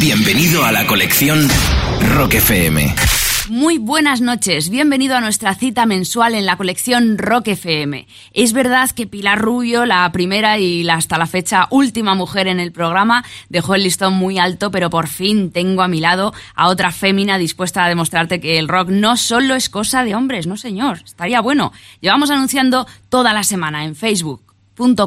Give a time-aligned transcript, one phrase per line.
[0.00, 1.46] Bienvenido a la colección
[2.16, 2.94] Rock FM.
[3.50, 8.06] Muy buenas noches, bienvenido a nuestra cita mensual en la colección Rock FM.
[8.32, 12.72] Es verdad que Pilar Rubio, la primera y hasta la fecha última mujer en el
[12.72, 16.90] programa, dejó el listón muy alto, pero por fin tengo a mi lado a otra
[16.90, 21.02] fémina dispuesta a demostrarte que el rock no solo es cosa de hombres, no señor,
[21.04, 21.70] estaría bueno.
[22.00, 24.51] Llevamos anunciando toda la semana en Facebook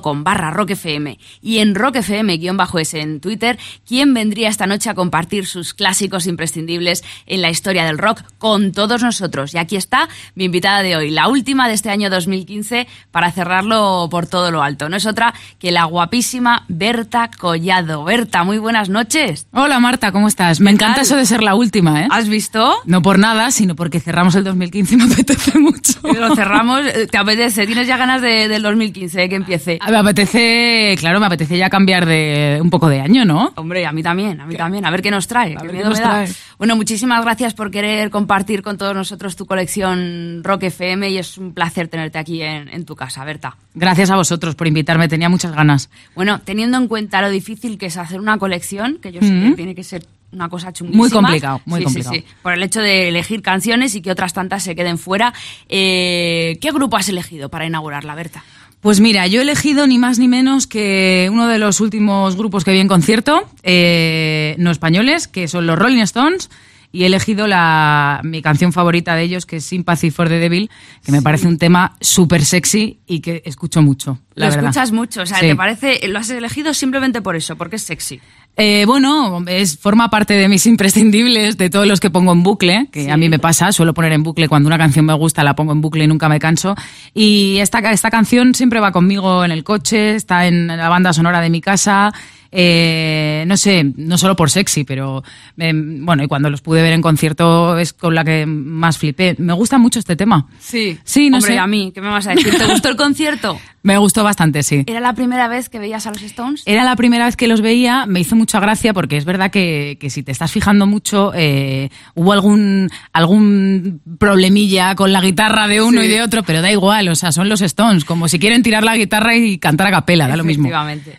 [0.01, 5.73] com barra rockfm y en rockfm-es en Twitter, quién vendría esta noche a compartir sus
[5.73, 9.53] clásicos imprescindibles en la historia del rock con todos nosotros.
[9.53, 14.07] Y aquí está mi invitada de hoy, la última de este año 2015 para cerrarlo
[14.09, 14.87] por todo lo alto.
[14.87, 18.05] No es otra que la guapísima Berta Collado.
[18.05, 19.47] Berta, muy buenas noches.
[19.51, 20.61] Hola Marta, ¿cómo estás?
[20.61, 22.07] Me encanta eso de ser la última, ¿eh?
[22.11, 22.75] ¿Has visto?
[22.85, 25.99] No por nada, sino porque cerramos el 2015 y me apetece mucho.
[26.03, 29.64] Lo cerramos, eh, te apetece, tienes ya ganas de, del 2015 que empiece.
[29.65, 33.53] Me apetece, claro, me apetece ya cambiar de un poco de año, ¿no?
[33.55, 34.85] Hombre, a mí también, a mí también.
[34.85, 35.55] A ver qué nos trae.
[35.55, 36.25] Qué miedo me da.
[36.57, 41.37] Bueno, muchísimas gracias por querer compartir con todos nosotros tu colección Rock FM y es
[41.37, 43.57] un placer tenerte aquí en, tu casa, Berta.
[43.73, 45.89] Gracias a vosotros por invitarme, tenía muchas ganas.
[46.15, 49.53] Bueno, teniendo en cuenta lo difícil que es hacer una colección, que yo sé que
[49.55, 51.03] tiene que ser una cosa chunguísima.
[51.03, 52.15] Muy complicado, muy complicado.
[52.15, 55.33] Sí, Por el hecho de elegir canciones y que otras tantas se queden fuera.
[55.69, 58.43] Eh, ¿Qué grupo has elegido para inaugurarla, Berta?
[58.85, 62.63] Pues mira, yo he elegido ni más ni menos que uno de los últimos grupos
[62.63, 66.51] que vi en concierto, eh, no españoles, que son los Rolling Stones,
[66.91, 70.69] y he elegido la, mi canción favorita de ellos, que es Sympathy for the Devil,
[71.03, 74.19] que me parece un tema súper sexy y que escucho mucho.
[74.35, 77.81] lo escuchas mucho, o sea, ¿te parece, lo has elegido simplemente por eso, porque es
[77.81, 78.21] sexy?
[78.57, 82.87] Eh, bueno, es, forma parte de mis imprescindibles, de todos los que pongo en bucle,
[82.91, 85.55] que a mí me pasa, suelo poner en bucle cuando una canción me gusta, la
[85.55, 86.75] pongo en bucle y nunca me canso.
[87.13, 91.41] Y esta, esta canción siempre va conmigo en el coche, está en la banda sonora
[91.41, 92.13] de mi casa,
[92.57, 95.23] eh, no sé, no solo por sexy, pero
[95.57, 99.35] eh, bueno, y cuando los pude ver en concierto es con la que más flipé.
[99.39, 100.47] Me gusta mucho este tema.
[100.59, 102.57] Sí, sí, no Hombre, a mí, ¿qué me vas a decir?
[102.57, 103.59] ¿Te gustó el concierto?
[103.85, 104.83] Me gustó bastante, sí.
[104.87, 106.63] ¿Era la primera vez que veías a los Stones?
[106.65, 109.99] Era la primera vez que los veía, me hizo mucha gracia porque es verdad que,
[109.99, 115.83] que si te estás fijando mucho, eh, hubo algún, algún problemilla con la guitarra de
[115.83, 118.63] uno y de otro, pero da igual, o sea, son los Stones, como si quieren
[118.63, 120.67] tirar la guitarra y cantar a capela, da lo mismo.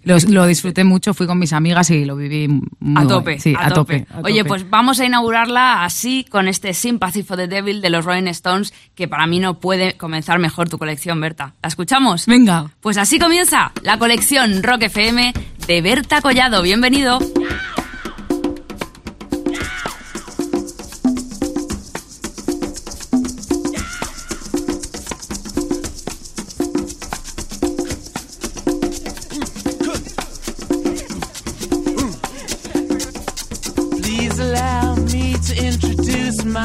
[0.05, 2.49] lo disfruté mucho, fui con mis amigas y lo viví
[2.81, 3.39] muy a tope.
[3.39, 4.07] Sí, a, tope.
[4.25, 8.29] Oye, pues vamos a inaugurarla así con este Sympathy for the Devil de los Rolling
[8.29, 11.55] Stones, que para mí no puede comenzar mejor tu colección, Berta.
[11.63, 12.27] ¿La escuchamos?
[12.27, 12.71] Venga.
[12.81, 15.33] Pues así comienza la colección Rock FM
[15.67, 16.63] de Berta Collado.
[16.63, 17.19] Bienvenido.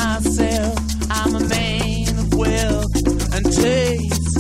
[0.03, 0.78] myself.
[1.09, 2.95] I'm a man of wealth
[3.35, 4.38] and taste.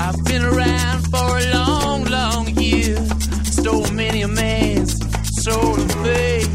[0.00, 2.96] I've been around for a long, long year.
[3.44, 4.92] Stole many a man's
[5.42, 6.52] soul of faith.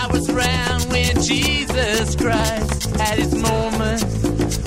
[0.00, 4.02] I was around when Jesus Christ had his moment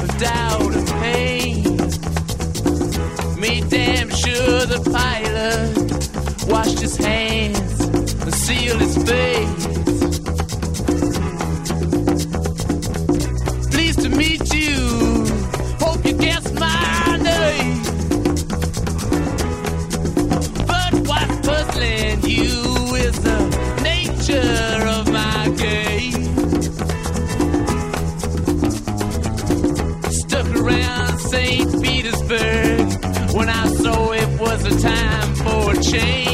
[0.03, 1.63] of doubt and pain.
[3.39, 7.81] Made damn sure the pilot washed his hands
[8.23, 9.36] and sealed his face.
[35.91, 36.26] change.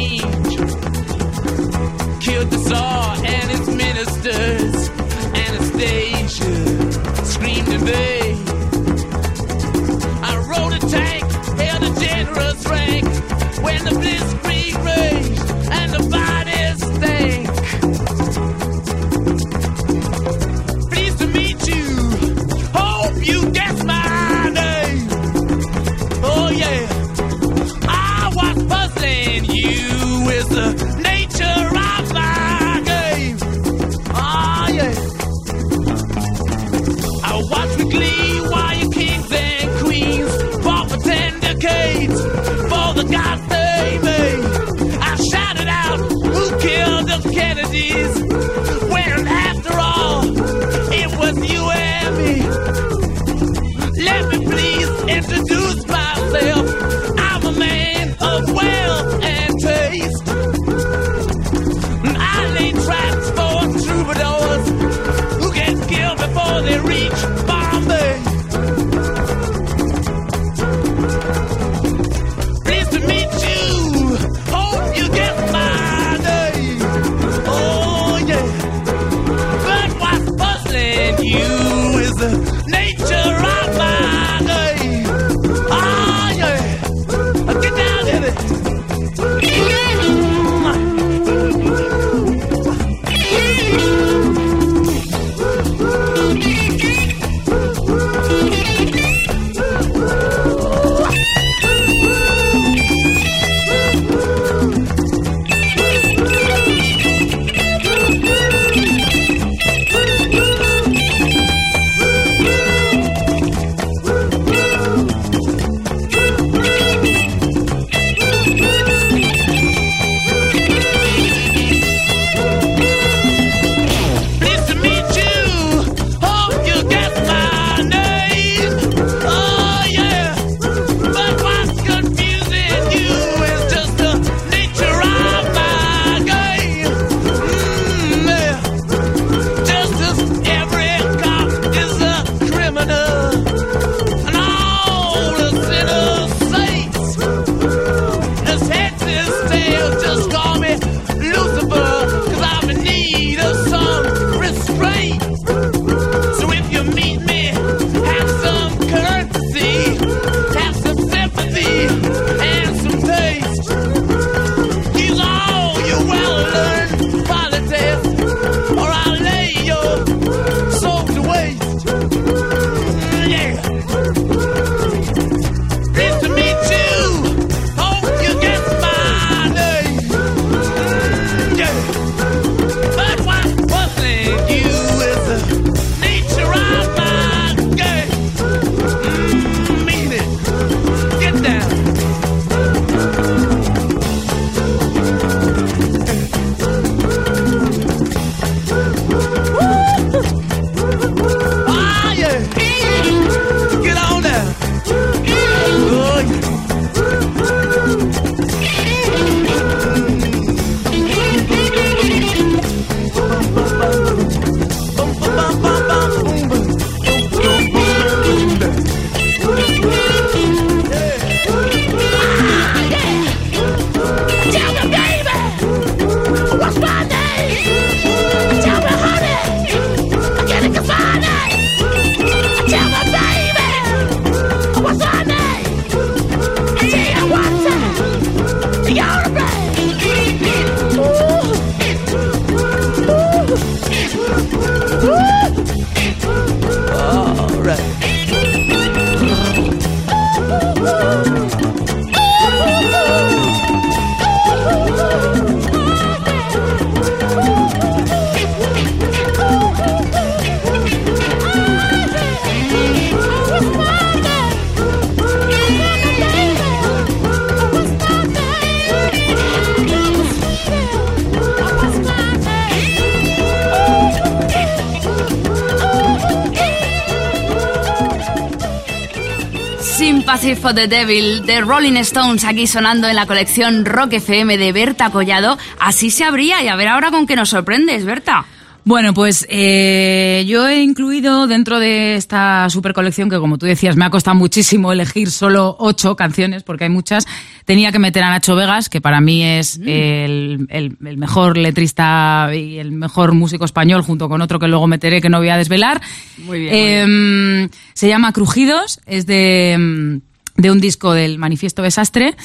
[280.63, 285.09] For the Devil de Rolling Stones aquí sonando en la colección Rock FM de Berta
[285.09, 285.57] Collado.
[285.77, 288.45] Así se abría y a ver ahora con qué nos sorprendes, Berta.
[288.85, 293.97] Bueno, pues eh, yo he incluido dentro de esta super colección que, como tú decías,
[293.97, 297.25] me ha costado muchísimo elegir solo ocho canciones porque hay muchas.
[297.65, 299.87] Tenía que meter a Nacho Vegas, que para mí es mm.
[299.87, 305.19] el, el, mejor letrista y el mejor músico español, junto con otro que luego meteré
[305.19, 306.01] que no voy a desvelar.
[306.37, 306.73] Muy bien.
[306.73, 310.21] Em, se llama Crujidos, es de em,
[310.56, 312.36] de un disco del Manifiesto Desastre.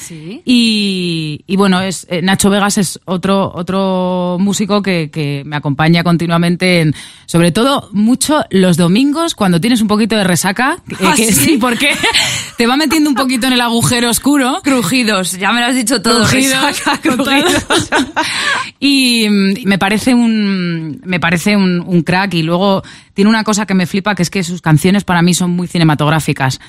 [0.45, 6.03] Y, y, bueno, es eh, Nacho Vegas es otro, otro músico que, que, me acompaña
[6.03, 6.95] continuamente, en,
[7.27, 10.77] sobre todo mucho los domingos cuando tienes un poquito de resaca.
[11.03, 11.57] ¿Ah, sí?
[11.61, 11.91] porque
[12.57, 14.61] te va metiendo un poquito en el agujero oscuro.
[14.63, 16.25] Crujidos, ya me lo has dicho todo.
[16.25, 17.65] Crujidos, crujidos.
[18.79, 19.27] y,
[19.65, 22.81] me parece un, me parece un, un crack y luego
[23.13, 25.67] tiene una cosa que me flipa que es que sus canciones para mí son muy
[25.67, 26.59] cinematográficas.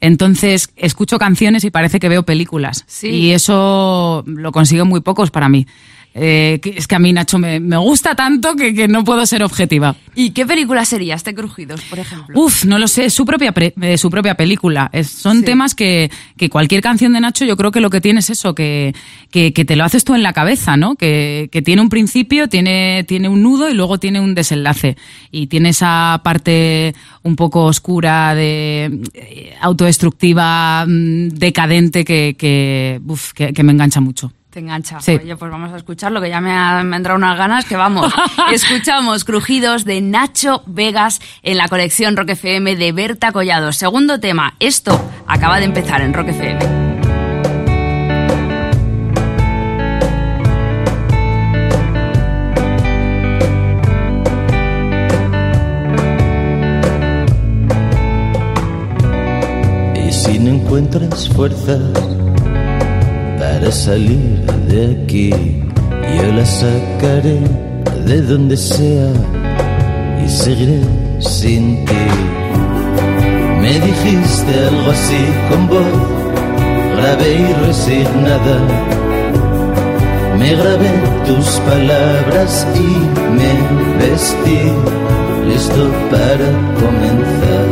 [0.00, 2.84] Entonces, escucho canciones y parece que veo películas.
[3.02, 5.66] Y eso lo consiguen muy pocos para mí.
[6.16, 9.96] Eh, es que a mí Nacho me, gusta tanto que, no puedo ser objetiva.
[10.14, 12.40] ¿Y qué película sería este Crujidos, por ejemplo?
[12.40, 14.88] Uf, no lo sé, es su propia, eh, su propia película.
[15.02, 16.10] son temas que,
[16.52, 18.94] cualquier canción de Nacho yo creo que lo que tiene es eso, que,
[19.32, 20.94] que, te lo haces tú en la cabeza, ¿no?
[20.94, 24.96] Que, tiene un principio, tiene, tiene un nudo y luego tiene un desenlace.
[25.32, 26.94] Y tiene esa parte
[27.24, 34.32] un poco oscura, de eh, autodestructiva, mm, decadente que, que me engancha mucho.
[34.54, 34.98] Te engancha.
[35.08, 37.74] Oye, pues vamos a escucharlo, que ya me, ha, me han entrado unas ganas que
[37.74, 38.14] vamos.
[38.52, 43.72] Escuchamos Crujidos de Nacho Vegas en la colección Rock FM de Berta Collado.
[43.72, 46.60] Segundo tema, esto acaba de empezar en Rock FM.
[60.06, 62.23] Y si no encuentras fuerzas
[63.64, 65.30] para salir de aquí.
[66.16, 67.40] Yo la sacaré
[68.04, 69.08] de donde sea
[70.22, 70.80] y seguiré
[71.18, 72.04] sin ti.
[73.62, 75.86] Me dijiste algo así con voz
[76.96, 78.56] grave y resignada.
[80.38, 80.90] Me grabé
[81.26, 82.88] tus palabras y
[83.38, 83.52] me
[83.98, 84.60] vestí
[85.48, 86.48] listo para
[86.82, 87.68] comenzar.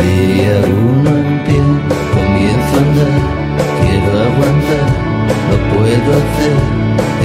[0.00, 1.25] Día uno
[3.80, 4.88] quiero aguantar,
[5.48, 6.58] no puedo hacer.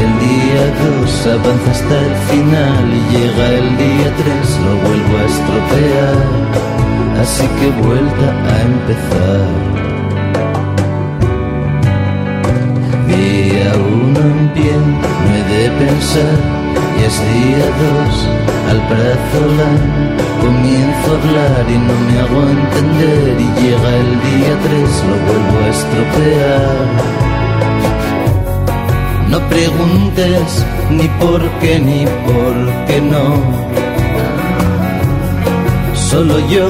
[0.01, 5.25] El día dos avanza hasta el final y llega el día tres, lo vuelvo a
[5.31, 6.17] estropear.
[7.21, 9.49] Así que vuelta a empezar.
[13.07, 16.60] Día uno en pie, no he de pensar
[16.97, 18.13] y es día dos,
[18.69, 19.79] al brazolán
[20.41, 25.55] comienzo a hablar y no me hago entender y llega el día tres, lo vuelvo
[25.63, 27.21] a estropear.
[29.29, 32.55] No preguntes ni por qué ni por
[32.87, 33.25] qué no.
[35.93, 36.67] Solo yo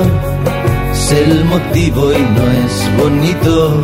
[0.94, 3.84] sé el motivo y no es bonito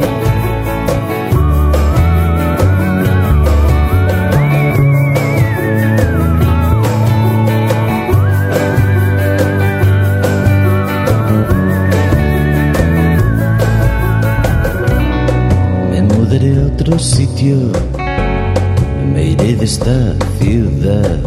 [19.88, 21.18] esta ciudad,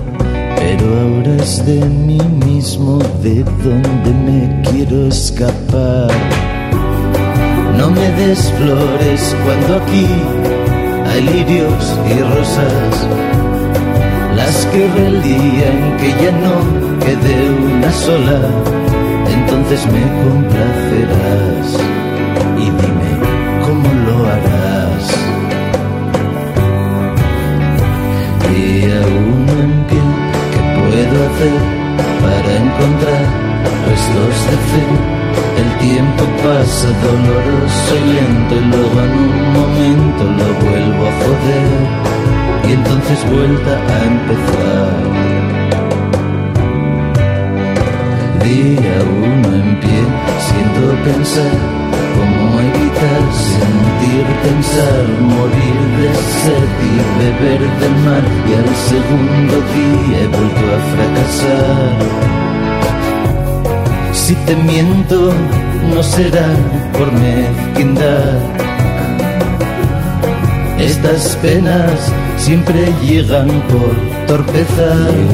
[0.56, 6.10] pero ahora es de mí mismo de donde me quiero escapar.
[7.78, 10.06] No me des flores cuando aquí
[11.06, 13.06] hay lirios y rosas,
[14.36, 18.40] las que el día en que ya no quede una sola,
[19.38, 21.99] entonces me complacerás
[31.46, 33.24] para encontrar
[33.86, 34.84] restos de fe?
[35.60, 41.70] El tiempo pasa doloroso y lento y luego en un momento lo vuelvo a joder
[42.68, 45.00] y entonces vuelta a empezar.
[48.44, 50.00] Día uno en pie,
[50.46, 51.80] siento pensar
[52.20, 55.04] ¿Cómo evitar sentir, pensar,
[55.36, 56.09] morir de
[56.94, 58.24] y beber del mar?
[58.48, 61.92] Y al segundo día he vuelto a fracasar.
[64.12, 65.32] Si te miento,
[65.92, 66.48] no será
[66.96, 68.38] por mezquindad.
[70.78, 73.92] Estas penas siempre llegan por
[74.26, 74.90] torpeza.
[75.10, 75.24] Y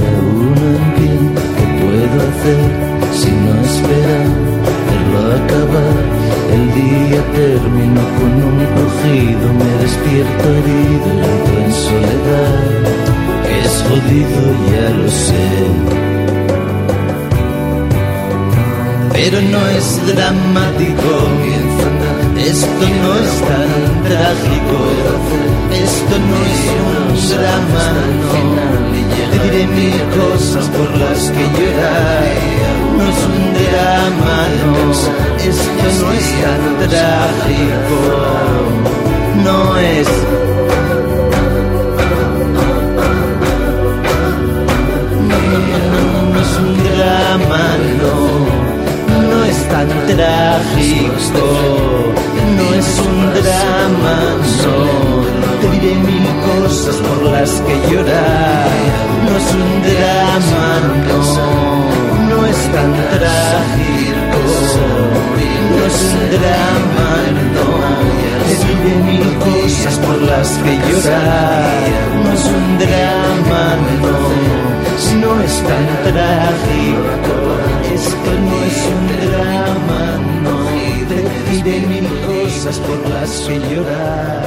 [0.49, 2.61] uno en ¿qué puedo hacer
[3.13, 4.47] si no esperar?
[5.35, 5.97] acabar.
[6.53, 8.56] El día terminó con un
[9.07, 12.65] me despierto herido, lento en soledad.
[13.63, 14.41] Es jodido,
[14.73, 15.47] ya lo sé.
[19.13, 21.13] Pero no es dramático,
[22.37, 23.71] esto no es tan
[24.05, 24.79] trágico,
[25.73, 26.97] esto no es un
[27.31, 27.87] drama,
[28.23, 28.35] no.
[29.31, 34.73] Te diré mil cosas por las que llorar, no es un drama, no.
[35.51, 37.99] Esto no es tan trágico,
[39.45, 40.09] no es.
[49.71, 51.47] Tan trágico,
[52.57, 54.17] no es un drama,
[54.65, 54.79] no.
[55.61, 58.71] Te diré mil cosas por las que llorar,
[59.25, 60.67] no es un drama,
[61.09, 62.16] no.
[62.37, 64.41] No es tan trágico,
[65.71, 67.11] no es un drama,
[67.55, 67.69] no.
[68.47, 71.73] Te mil cosas por las que llorar,
[72.23, 73.65] no es un drama,
[74.03, 74.17] no.
[75.21, 77.37] No es tan trágico,
[77.95, 80.03] esto no es un drama,
[80.43, 80.57] no.
[82.27, 84.47] Cosas por las que llorar.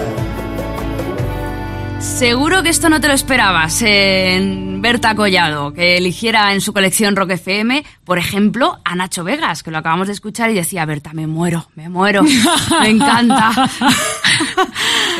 [2.00, 7.16] Seguro que esto no te lo esperabas en Berta Collado, que eligiera en su colección
[7.16, 11.12] Rock FM, por ejemplo, a Nacho Vegas, que lo acabamos de escuchar y decía, Berta,
[11.14, 13.52] me muero, me muero, me encanta.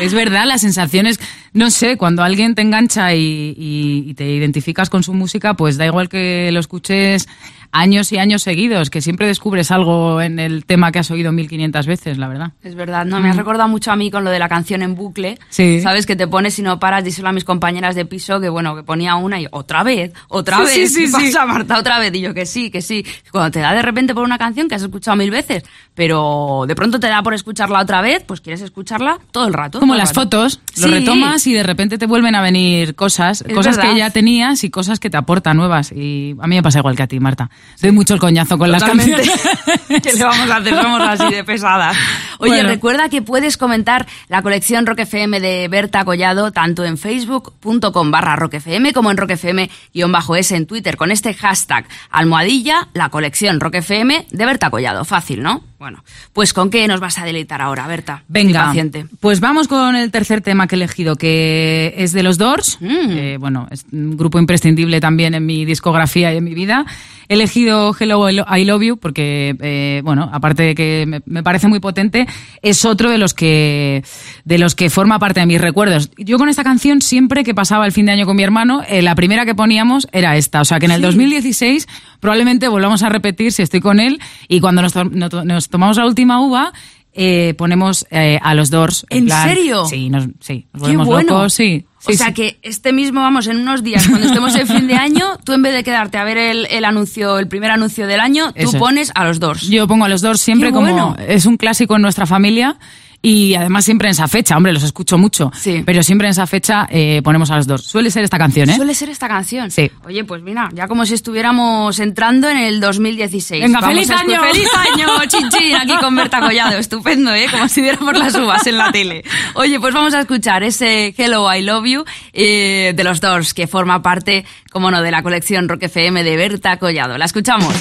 [0.00, 1.20] Es verdad, las sensaciones,
[1.52, 5.76] no sé, cuando alguien te engancha y, y- y te identificas con su música, pues
[5.76, 7.28] da igual que lo escuches
[7.72, 11.86] años y años seguidos, que siempre descubres algo en el tema que has oído 1500
[11.86, 12.50] veces, la verdad.
[12.64, 14.96] Es verdad, no, me has recordado mucho a mí con lo de la canción en
[14.96, 15.38] bucle.
[15.50, 15.80] Sí.
[15.80, 18.74] Sabes que te pones y no paras, díselo a mis compañeras de piso que bueno,
[18.74, 21.32] que ponía una y otra vez, otra Sí, vez, sí, sí, ¿qué sí.
[21.32, 21.78] pasa Marta?
[21.78, 23.06] Otra vez, y yo que sí, que sí.
[23.30, 25.62] Cuando te da de repente por una canción que has escuchado mil veces,
[25.94, 29.78] pero de pronto te da por escucharla otra vez, pues quieres escucharla todo el rato.
[29.78, 30.22] Como las rato.
[30.22, 30.92] fotos, lo Sí.
[31.40, 33.92] Retomas y de repente te vuelven a venir cosas, Es cosas verdad.
[33.92, 35.92] que ya tenías y cosas que te aportan nuevas.
[35.92, 37.50] Y a mí me pasa igual que a ti, Marta.
[37.80, 39.30] Doy mucho el coñazo con las canciones.
[40.02, 40.74] ¿Qué le vamos a hacer?
[40.80, 41.96] Somos así de pesadas.
[42.38, 42.68] Oye, Bueno.
[42.68, 48.36] recuerda que puedes comentar la colección Rock FM de Berta Collado tanto en facebook.com barra
[48.36, 54.46] roquefm como en roquefm-es en Twitter con este hashtag almohadilla la colección Rock FM de
[54.46, 55.04] Berta Collado.
[55.04, 55.62] Fácil, ¿no?
[55.80, 58.22] Bueno, pues ¿con qué nos vas a deleitar ahora, Berta?
[58.28, 59.06] Venga, Paciente.
[59.18, 62.76] pues vamos con el tercer tema que he elegido, que es de los Doors.
[62.82, 63.40] Mm.
[63.40, 66.84] bueno, es un grupo imprescindible también en mi discografía y en mi vida.
[67.30, 71.66] He elegido Hello I Love You porque, eh, bueno, aparte de que me, me parece
[71.66, 72.26] muy potente,
[72.60, 74.04] es otro de los que
[74.44, 76.10] de los que forma parte de mis recuerdos.
[76.18, 79.00] Yo con esta canción siempre que pasaba el fin de año con mi hermano, eh,
[79.00, 80.60] la primera que poníamos era esta.
[80.60, 84.60] O sea que en el 2016 probablemente volvamos a repetir si estoy con él y
[84.60, 86.72] cuando nos tomamos la última uva
[87.12, 89.04] eh, ponemos eh, a los Doors.
[89.10, 89.84] ¿En plan- serio?
[89.86, 91.32] Sí, nos, sí, nos volvemos bueno.
[91.34, 91.84] locos, sí.
[92.06, 92.34] o sea sí.
[92.34, 95.62] que este mismo, vamos, en unos días, cuando estemos en fin de año, tú en
[95.62, 98.78] vez de quedarte a ver el, el anuncio, el primer anuncio del año, tú Eso
[98.78, 99.68] pones a los Doors.
[99.68, 101.16] Yo pongo a los Doors siempre Qué como bueno.
[101.26, 102.76] es un clásico en nuestra familia
[103.22, 105.82] y además siempre en esa fecha, hombre, los escucho mucho, Sí.
[105.84, 107.84] pero siempre en esa fecha eh, ponemos a los Doors.
[107.84, 108.76] Suele ser esta canción, ¿eh?
[108.76, 109.70] Suele ser esta canción.
[109.70, 109.90] Sí.
[110.06, 113.62] Oye, pues mira, ya como si estuviéramos entrando en el 2016.
[113.62, 114.40] Venga, Vamos ¡feliz año!
[114.42, 115.74] ¡Feliz año, chinchín!
[115.76, 116.78] Aquí con Berta Collado.
[116.78, 117.46] Estupendo, ¿eh?
[117.50, 119.22] Como si diéramos las uvas en la tele.
[119.54, 123.66] Oye, pues vamos a escuchar ese Hello, I Love You eh, de los Doors, que
[123.66, 127.18] forma parte, como no, de la colección Rock FM de Berta Collado.
[127.18, 127.74] La escuchamos.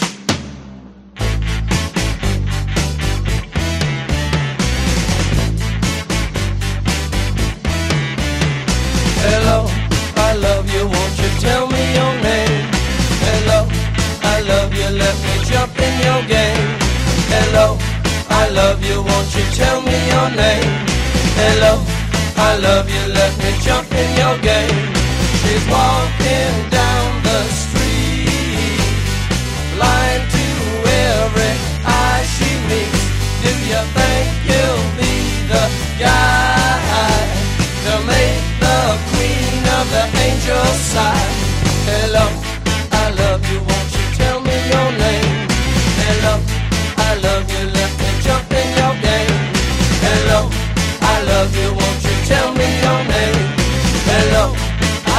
[22.52, 24.86] I love you, let me jump in your game.
[25.40, 28.82] She's walking down the street,
[29.76, 30.48] blind to
[31.14, 33.06] every eye she meets.
[33.46, 35.16] Do you think you'll be
[35.54, 35.66] the
[36.02, 37.22] guy
[37.86, 38.80] to make the
[39.12, 41.39] queen of the angels sigh?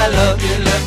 [0.03, 0.80] I love you, let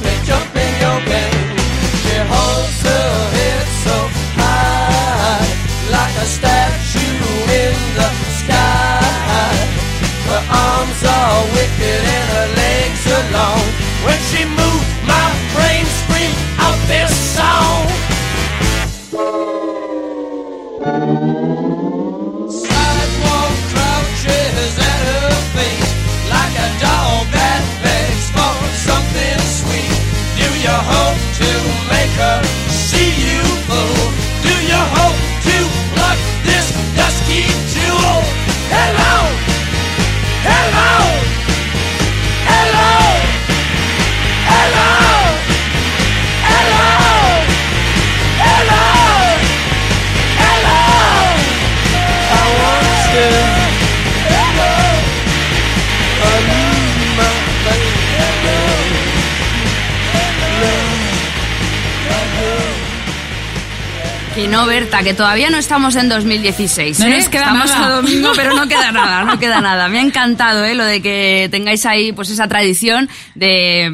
[64.54, 67.00] no, Berta, que todavía no estamos en 2016.
[67.00, 67.10] No ¿eh?
[67.10, 67.88] nos queda estamos nada.
[67.88, 69.90] a domingo, pero no queda nada, no queda nada.
[69.90, 70.76] Me ha encantado ¿eh?
[70.76, 73.90] lo de que tengáis ahí pues esa tradición de,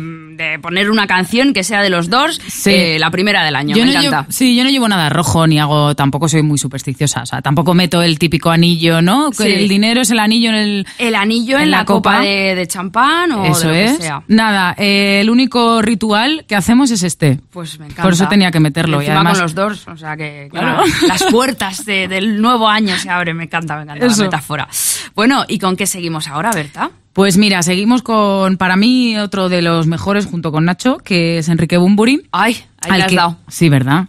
[0.47, 2.09] de poner una canción que sea de los
[2.47, 2.71] Sí.
[2.71, 3.75] eh, la primera del año.
[3.75, 4.21] Yo me no encanta.
[4.21, 7.41] llevo, sí, yo no llevo nada rojo ni hago, tampoco soy muy supersticiosa, o sea,
[7.41, 9.31] tampoco meto el típico anillo, ¿no?
[9.33, 9.43] Sí.
[9.43, 10.87] El dinero es el anillo en el...
[10.97, 12.23] El anillo en, en la, la copa, copa.
[12.23, 13.97] de, de champán o Eso de lo es.
[13.97, 14.23] que sea.
[14.27, 17.39] Nada, eh, el único ritual que hacemos es este.
[17.51, 18.03] Pues me encanta.
[18.03, 19.01] Por eso tenía que meterlo.
[19.01, 20.83] Y y además, con los Doors, o sea que Claro.
[20.83, 23.35] claro, las puertas de- del nuevo año se abren.
[23.37, 24.17] Me encanta, me encanta Eso.
[24.23, 24.67] la metáfora.
[25.15, 26.91] Bueno, ¿y con qué seguimos ahora, Berta?
[27.19, 31.49] Pues mira, seguimos con, para mí, otro de los mejores junto con Nacho, que es
[31.49, 32.21] Enrique Bumburi.
[32.31, 33.37] Ay, ahí al has que- dado.
[33.49, 34.05] Sí, ¿verdad?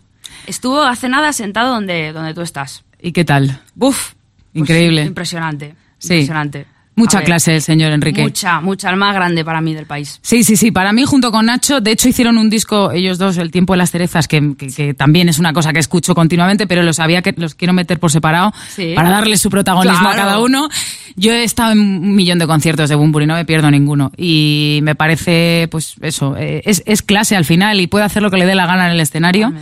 [0.47, 2.85] Estuvo hace nada sentado donde, donde tú estás.
[3.03, 3.63] ¿Y qué tal?
[3.75, 4.13] Buf.
[4.53, 5.03] pues Increíble.
[5.07, 5.75] impresionante.
[5.99, 6.15] Sí.
[6.15, 6.67] Impresionante.
[6.97, 8.21] Mucha ver, clase el señor Enrique.
[8.23, 10.19] Mucha, mucha, el más grande para mí del país.
[10.23, 10.71] Sí, sí, sí.
[10.71, 13.79] Para mí, junto con Nacho, de hecho hicieron un disco, ellos dos, El tiempo de
[13.79, 17.23] las cerezas, que, que- que también es una cosa que escucho continuamente, pero los había
[17.23, 18.93] que los quiero meter por separado Sí.
[18.95, 20.11] para darles su protagonismo Claro.
[20.11, 20.69] a cada uno.
[21.17, 24.13] Yo he estado en un millón de conciertos de Bumburi, no me pierdo ninguno.
[24.17, 28.31] Y me parece, pues eso, eh, es, es clase al final y puede hacer lo
[28.31, 29.53] que le dé la gana en el escenario.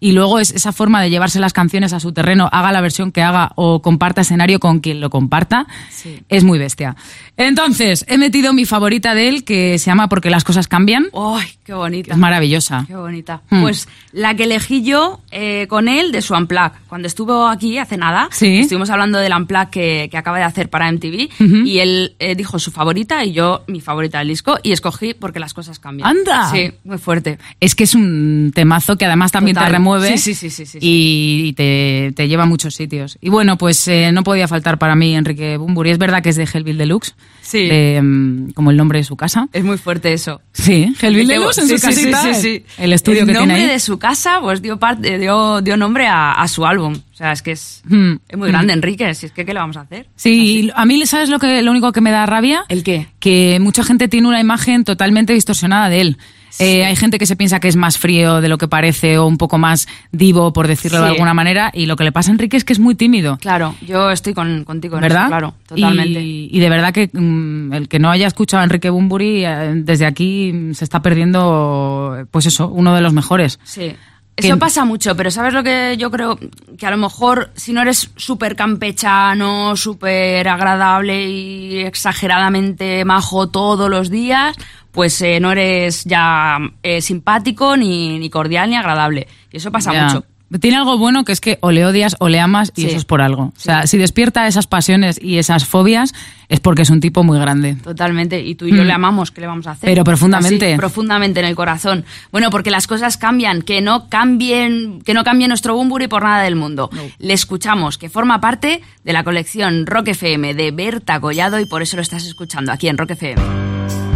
[0.00, 3.10] Y luego es esa forma de llevarse las canciones a su terreno, haga la versión
[3.12, 6.20] que haga o comparta escenario con quien lo comparta, Sí.
[6.28, 6.94] es muy bestia.
[7.36, 11.46] Entonces, he metido mi favorita de él, que se llama Porque las cosas cambian, ¡Ay,
[11.64, 12.12] qué bonita!
[12.12, 12.84] es maravillosa.
[12.86, 13.42] Qué bonita.
[13.50, 13.62] Hmm.
[13.62, 16.72] Pues la que elegí yo eh, con él de su Unplug.
[16.88, 18.58] Cuando estuvo aquí hace nada, Sí.
[18.60, 21.56] estuvimos hablando del Unplug que, que acaba de hacer para MTV Ujú.
[21.66, 25.38] y él eh, dijo su favorita y yo mi favorita del disco y escogí porque
[25.38, 26.08] las cosas cambian.
[26.08, 26.50] ¡Anda!
[26.50, 27.38] Sí, muy fuerte.
[27.60, 29.68] Es que es un temazo que además también Total.
[29.68, 33.18] te Sí, sí, sí, sí, sí, y, y te, te lleva a muchos sitios.
[33.20, 35.90] Y bueno, pues eh, no podía faltar para mí Enrique Bumburi.
[35.90, 37.66] Es verdad que es de Hellville Deluxe, Sí.
[37.66, 39.48] de, mm, como el nombre de su casa.
[39.52, 40.40] Es muy fuerte eso.
[40.52, 42.34] Sí, Hellville Deluxe en su casita.
[42.34, 42.64] sí, sí.
[42.78, 43.66] El estudio que tiene nombre ahí.
[43.68, 46.94] de su casa pues dio parte dio, dio nombre a, a su álbum.
[46.94, 48.16] O sea, es que es, Hmm.
[48.28, 49.12] es muy grande, Enrique.
[49.14, 50.06] Si es que, ¿qué le vamos a hacer?
[50.14, 52.64] Sí, a mí, ¿sabes lo, que, lo único que me da rabia?
[52.68, 53.08] ¿El qué?
[53.18, 56.18] Que mucha gente tiene una imagen totalmente distorsionada de él.
[56.58, 59.26] Eh, hay gente que se piensa que es más frío de lo que parece o
[59.26, 62.32] un poco más divo, por decirlo de alguna manera, y lo que le pasa a
[62.32, 63.38] Enrique es que es muy tímido.
[63.38, 65.22] Claro, yo estoy con, contigo en ¿Verdad?
[65.22, 66.20] eso, claro, totalmente.
[66.20, 69.72] Y, y de verdad que mm, el que no haya escuchado a Enrique Bumburi, eh,
[69.76, 73.58] desde aquí se está perdiendo, pues eso, uno de los mejores.
[73.64, 73.94] Sí.
[74.38, 76.38] Eso pasa mucho, pero ¿sabes lo que yo creo?
[76.78, 83.90] Que a lo mejor si no eres súper campechano, súper agradable y exageradamente majo todos
[83.90, 84.56] los días,
[84.92, 89.28] pues eh, no eres ya eh, simpático, ni, ni cordial, ni agradable.
[89.52, 90.24] Y eso pasa mucho.
[90.60, 92.86] Tiene algo bueno que es que o le odias o le amas y Sí.
[92.86, 93.52] eso es por algo.
[93.54, 96.14] O sea, si despierta esas pasiones y esas fobias
[96.48, 97.74] es porque es un tipo muy grande.
[97.74, 98.40] Totalmente.
[98.40, 98.86] Y tú y yo Mm.
[98.86, 99.86] le amamos, ¿qué le vamos a hacer?
[99.90, 100.68] Pero profundamente.
[100.72, 102.06] Así, profundamente en el corazón.
[102.32, 106.42] Bueno, porque las cosas cambian, que no cambien, que no cambie nuestro Bumburi por nada
[106.42, 106.88] del mundo.
[107.18, 111.82] Le escuchamos, que forma parte de la colección Rock FM de Berta Collado y por
[111.82, 114.07] eso lo estás escuchando aquí en Rock FM.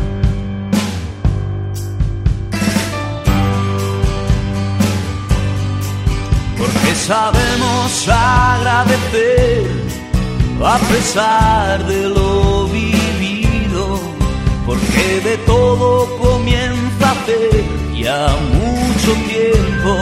[7.06, 9.66] Sabemos agradecer
[10.64, 14.00] a pesar de lo vivido,
[14.64, 17.64] porque de todo comienza hace
[18.00, 19.92] ya mucho tiempo,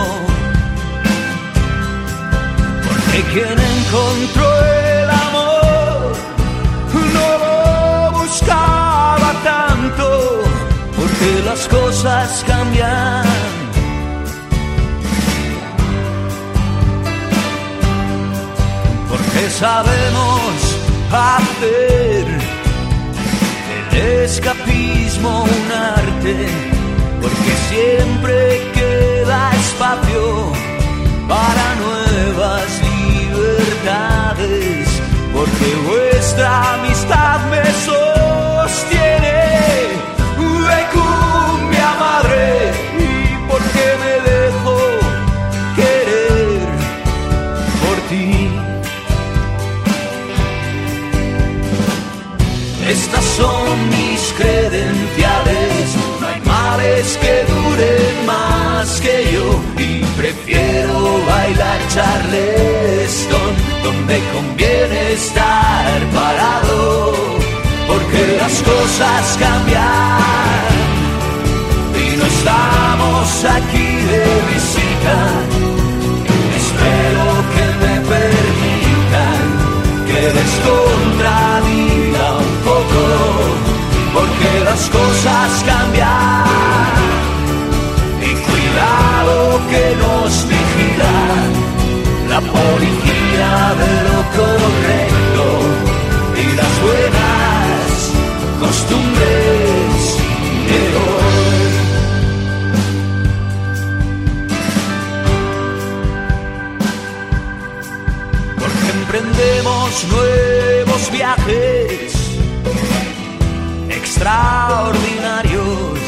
[2.87, 6.13] porque quien encontró el amor
[7.15, 10.43] no lo buscaba tanto,
[10.97, 13.40] porque las cosas cambian.
[19.51, 20.79] Sabemos
[21.13, 22.27] hacer.
[23.91, 26.37] Del escapismo un arte,
[27.21, 30.53] porque siempre queda espacio
[31.29, 34.89] para nuevas libertades,
[35.33, 37.20] porque vuestra amistad
[57.01, 67.15] quieres que dure más que yo y prefiero bailar charleston donde conviene estar parado
[67.89, 70.69] porque las cosas cambian.
[71.95, 75.17] Y no estamos aquí de visita
[76.61, 79.43] espero que me permitan
[80.07, 83.03] que descontradiga un poco
[84.15, 86.50] porque las cosas cambian.
[92.47, 93.51] La policía
[93.81, 95.45] de lo correcto
[96.37, 97.81] y las buenas
[98.61, 99.99] costumbres
[100.69, 101.71] de hoy.
[108.59, 112.13] Porque emprendemos nuevos viajes
[113.89, 115.99] extraordinarios,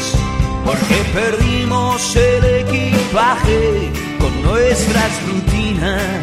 [0.65, 6.22] porque perdimos el equipaje con nuestras rutinas,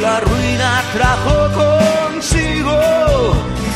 [0.00, 2.80] la ruina trajo consigo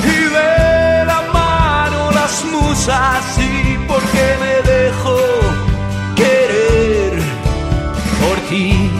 [0.04, 5.16] y de la mano las musas y porque me dejo
[6.16, 7.12] querer
[8.20, 8.90] por ti.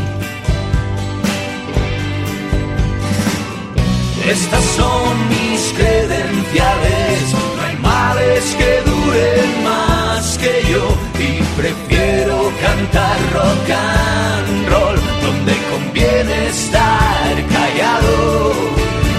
[4.27, 10.85] Estas son mis credenciales, no hay males que duren más que yo
[11.19, 14.00] y prefiero cantar rock
[15.91, 18.53] conviene estar callado,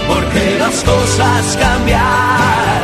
[0.08, 2.82] porque las cosas cambian.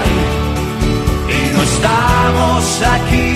[1.28, 3.27] Y no estamos aquí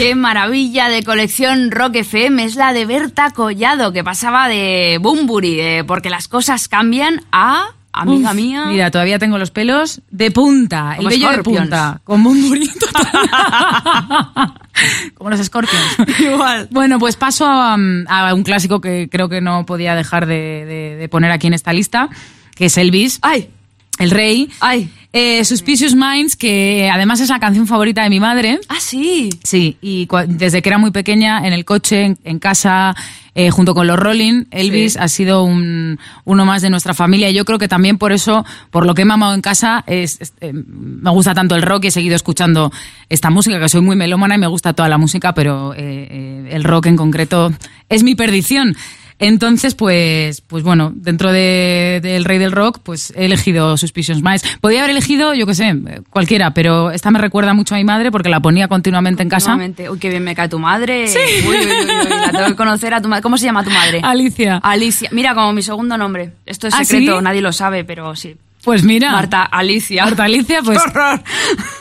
[0.00, 5.56] Qué maravilla de colección Rock FM es la de Berta Collado, que pasaba de Bumburi,
[5.56, 8.64] de porque las cosas cambian a amiga Uf, mía.
[8.68, 12.86] Mira, todavía tengo los pelos de punta, Como el vello de punta, con burrito.
[15.18, 15.96] Como los Scorpions.
[16.18, 16.68] Igual.
[16.70, 20.96] Bueno, pues paso a, a un clásico que creo que no podía dejar de, de-
[20.96, 22.08] de poner aquí en esta lista,
[22.56, 23.50] que es Elvis, Ay,
[23.98, 24.50] el rey.
[24.60, 24.90] ay.
[25.12, 28.60] Eh, Suspicious Minds, que además es la canción favorita de mi madre.
[28.68, 29.28] Ah, sí.
[29.42, 32.94] Sí, y desde que era muy pequeña, en el coche, en, en casa,
[33.34, 34.98] eh, junto con los Rolling, Elvis Sí.
[35.00, 37.28] ha sido un, uno más de nuestra familia.
[37.28, 40.20] Y yo creo que también por eso, por lo que he mamado en casa, es,
[40.20, 42.70] es- eh, me gusta tanto el rock y he seguido escuchando
[43.08, 46.86] esta música, que soy muy melómana y me gusta toda la música, pero el rock
[46.86, 47.52] en concreto
[47.88, 48.76] es mi perdición.
[49.20, 54.42] Entonces, pues, pues bueno, dentro de- del rey del rock, pues he elegido Suspicious Minds.
[54.60, 55.74] Podría haber elegido, yo qué sé,
[56.10, 59.56] cualquiera, pero esta me recuerda mucho a mi madre porque la ponía continuamente en casa.
[59.56, 61.04] Uy, qué bien me cae tu madre.
[61.46, 63.22] Uy, uy, uy, uy, la tengo que conocer a tu madre.
[63.22, 64.00] ¿Cómo se llama tu madre?
[64.02, 64.56] Alicia.
[64.56, 65.08] Alicia.
[65.12, 66.32] Mira, como mi segundo nombre.
[66.46, 67.24] Esto es ¿Ah, secreto, sí?
[67.24, 68.36] nadie lo sabe, pero sí.
[68.64, 69.12] Pues mira.
[69.12, 70.04] Marta Alicia.
[70.04, 70.78] Marta Alicia, pues.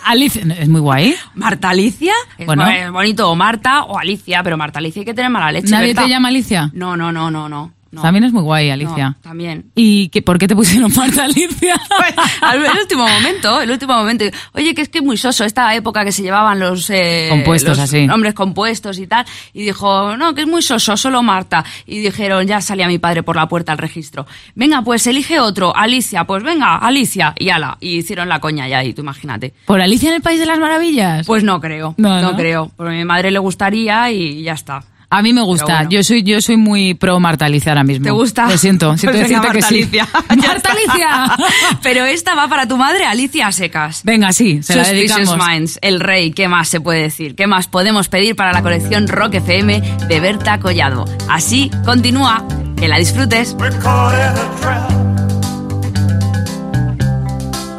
[0.06, 1.16] Alicia, es muy guay.
[1.36, 2.14] ¿Marta Alicia?
[2.38, 2.66] Es, Bueno.
[2.92, 5.70] bonito, o Marta o Alicia, pero Marta Alicia hay que tener mala leche.
[5.70, 6.70] ¿Nadie te llama Alicia?
[6.74, 7.74] No, no, no, no, no.
[7.92, 8.02] No.
[8.02, 9.10] También es muy guay, Alicia.
[9.10, 9.72] No, también.
[9.76, 11.76] ¿Y qué, por qué te pusieron Marta Alicia?
[12.42, 14.26] Al el último momento, el último momento.
[14.54, 17.78] Oye, que es que es muy soso esta época que se llevaban los eh, Compuestos
[17.78, 18.06] los así.
[18.08, 19.26] nombres compuestos y tal.
[19.54, 21.64] Y dijo, no, que es muy soso, solo Marta.
[21.86, 24.26] Y dijeron, ya salía mi padre por la puerta al registro.
[24.56, 27.34] Venga, pues elige otro, Alicia, pues venga, Alicia.
[27.38, 29.54] Y ala, y hicieron la coña ya, y tú imagínate.
[29.66, 31.26] ¿Por Alicia en el País de las Maravillas?
[31.26, 32.38] Pues no creo, No, no, ¿no?
[32.38, 32.72] creo.
[32.76, 34.84] Porque a mi madre le gustaría y ya está.
[35.12, 35.66] A mí me gusta.
[35.66, 35.90] Bueno.
[35.90, 38.04] Yo soy yo soy muy pro Marta Alicia ahora mismo.
[38.04, 38.48] ¿Te gusta?
[38.48, 39.76] Lo siento, siento Pues decirte que Marta sí.
[39.76, 40.08] Alicia.
[40.30, 40.72] Ya ¡Marta está.
[40.72, 41.38] Alicia!
[41.84, 44.02] Pero esta va para tu madre, Alicia secas.
[44.04, 45.36] Venga, sí, se la dedicamos.
[45.38, 47.36] Minds, el rey, ¿qué más se puede decir?
[47.36, 51.06] ¿Qué más podemos pedir para la colección Rock FM de Berta Collado?
[51.28, 52.44] Así, continúa,
[52.78, 53.56] que la disfrutes.
[53.60, 54.92] We're caught in a trap.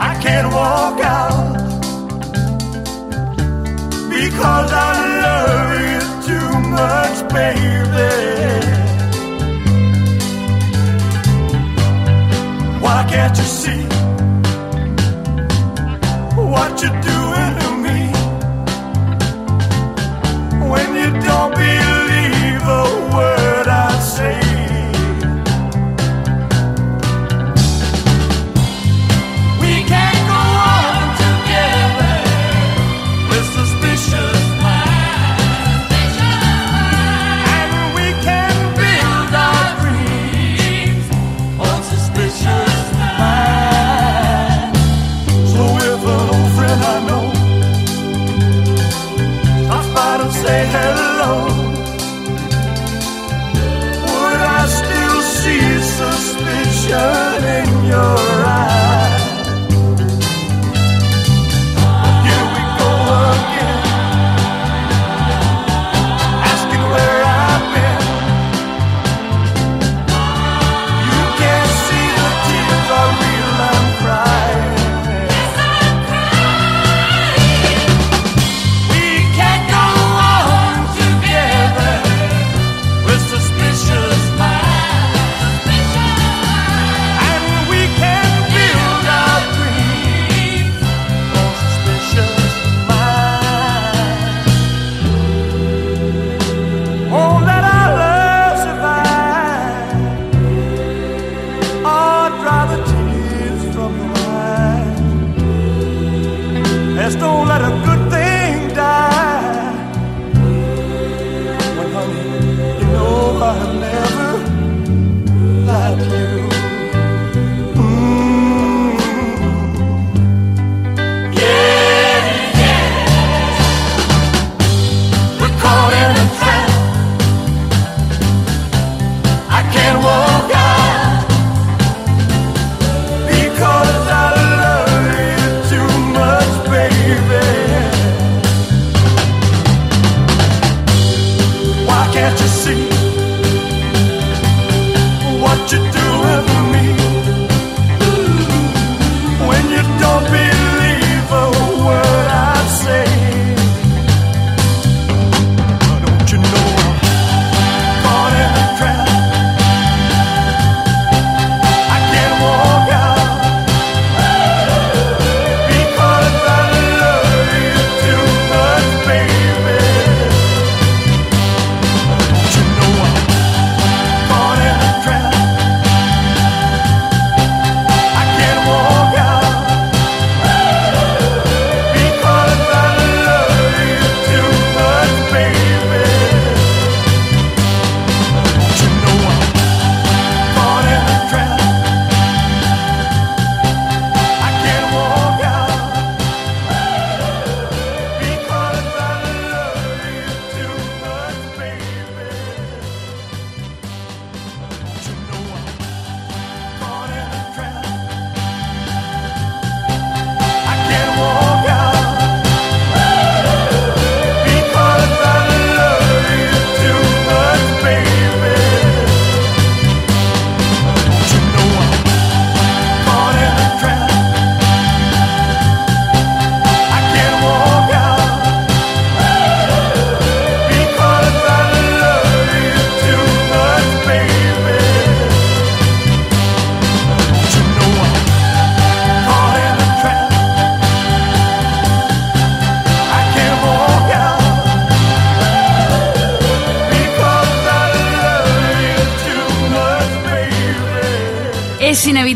[0.00, 1.56] I can't walk out
[4.08, 5.89] because I love you too
[6.70, 8.10] much, baby.
[12.84, 13.82] Why can't you see
[16.50, 18.00] what you're doing to me
[20.70, 21.89] when you don't believe
[56.92, 58.39] in your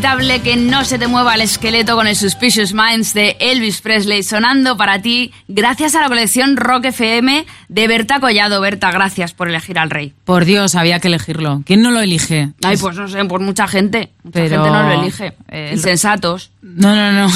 [0.05, 4.21] inevitable que no se te mueva el esqueleto con el Suspicious Minds de Elvis Presley
[4.21, 8.61] sonando para ti gracias a la colección Rock FM de Berta Collado.
[8.61, 10.13] Berta, gracias por elegir al rey.
[10.23, 11.63] Por Dios, había que elegirlo.
[11.65, 12.51] ¿Quién no lo elige?
[12.63, 14.11] Ay, pues no sé, por mucha gente.
[14.21, 15.33] Mucha Pero, gente no lo elige.
[15.47, 16.51] eh, Insensatos.
[16.61, 17.33] No, no, no.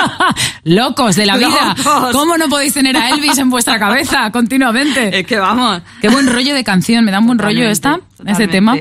[0.64, 1.74] Locos de la vida.
[1.76, 2.12] Locos.
[2.12, 5.18] ¿Cómo no podéis tener a Elvis en vuestra cabeza continuamente?
[5.18, 5.82] Es que vamos.
[6.00, 7.04] Qué buen rollo de canción.
[7.04, 8.76] Me da un buen rollo esta, este tema.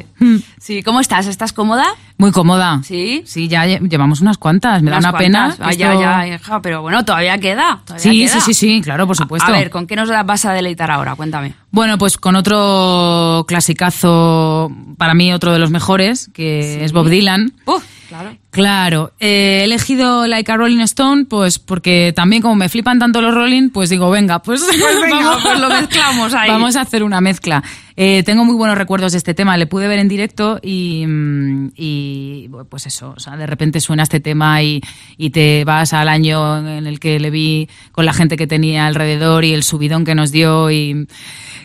[0.60, 1.28] Sí, ¿cómo estás?
[1.28, 1.88] ¿Estás cómoda?
[2.20, 2.82] Muy cómoda.
[2.84, 3.22] Sí.
[3.28, 4.82] Sí, ya lle- llevamos unas cuantas.
[4.82, 5.56] Me da una pena.
[5.60, 7.80] Ah, ya, esto- ya, hija, pero bueno, todavía queda.
[7.86, 8.34] todavía Sí, queda.
[8.34, 9.48] sí, sí, sí, claro, por supuesto.
[9.48, 11.14] A ver, ¿con qué nos vas a deleitar ahora?
[11.16, 11.54] Cuéntame.
[11.70, 17.54] Bueno, pues con otro clasicazo, para mí otro de los mejores, que es Bob Dylan.
[17.66, 17.84] Uf.
[18.08, 18.38] Claro.
[18.50, 23.22] Claro, eh, he elegido Like a Rolling Stone, pues porque también como me flipan tanto
[23.22, 24.66] los Rolling, pues digo, venga, pues,
[25.02, 26.50] venga, pues lo mezclamos ahí.
[26.50, 27.64] Vamos a hacer una mezcla.
[28.00, 31.72] Eh, tengo muy buenos recuerdos de este tema, le pude ver en directo y, mm,
[31.76, 34.82] y, pues eso, o sea, de repente suena este tema y,
[35.18, 38.86] y te vas al año en el que le vi con la gente que tenía
[38.86, 41.08] alrededor y el subidón que nos dio y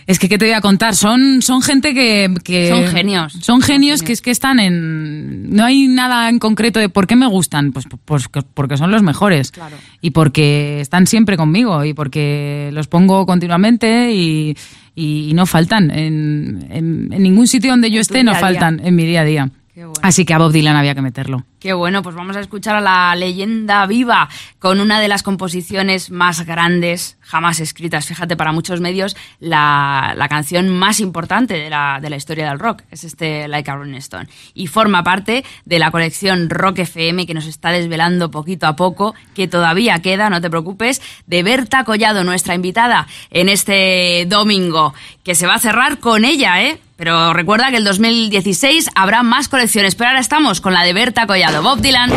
[0.06, 3.34] es que qué te voy a contar, son son gente que, que Son genios.
[3.40, 7.14] son genios que es que están en no hay nada en concreto de por qué
[7.14, 9.76] me gustan, pues, pues porque son los mejores Claro.
[10.00, 14.56] y porque están siempre conmigo y porque los pongo continuamente y,
[14.96, 18.94] y- y no faltan en, en- en ningún sitio donde yo esté no faltan en
[18.96, 19.50] mi día a día.
[19.90, 20.00] Bueno.
[20.02, 21.44] Así que a Bob Dylan había que meterlo.
[21.58, 24.28] Qué bueno, pues vamos a escuchar a la leyenda viva
[24.58, 28.06] con una de las composiciones más grandes jamás escritas.
[28.06, 32.58] Fíjate, para muchos medios, la, la canción más importante de la, de la historia del
[32.58, 34.28] rock es este Like a Rolling Stone.
[34.54, 39.14] Y forma parte de la colección Rock FM que nos está desvelando poquito a poco,
[39.34, 45.34] que todavía queda, no te preocupes, de Berta Collado, nuestra invitada en este domingo, que
[45.34, 46.80] se va a cerrar con ella, ¿eh?
[47.02, 51.26] Pero recuerda que el 2016 habrá más colecciones, pero ahora estamos con la de Berta
[51.26, 51.60] Collado.
[51.60, 52.12] Bob Dylan.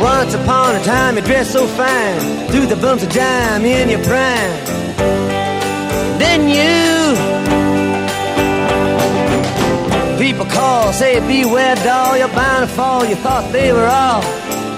[0.00, 4.04] Once upon a time you dressed so fine, threw the bumps of dime in your
[4.04, 4.54] prime.
[6.20, 7.16] Then you,
[10.16, 13.04] people call, say beware doll, you're bound to fall.
[13.04, 14.22] You thought they were all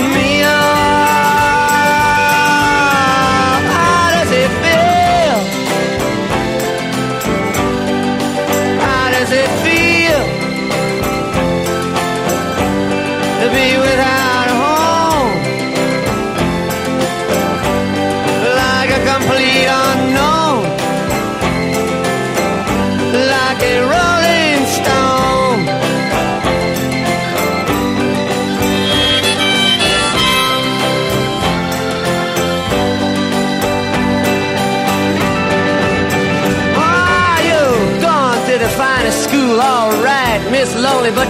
[0.00, 0.71] me up.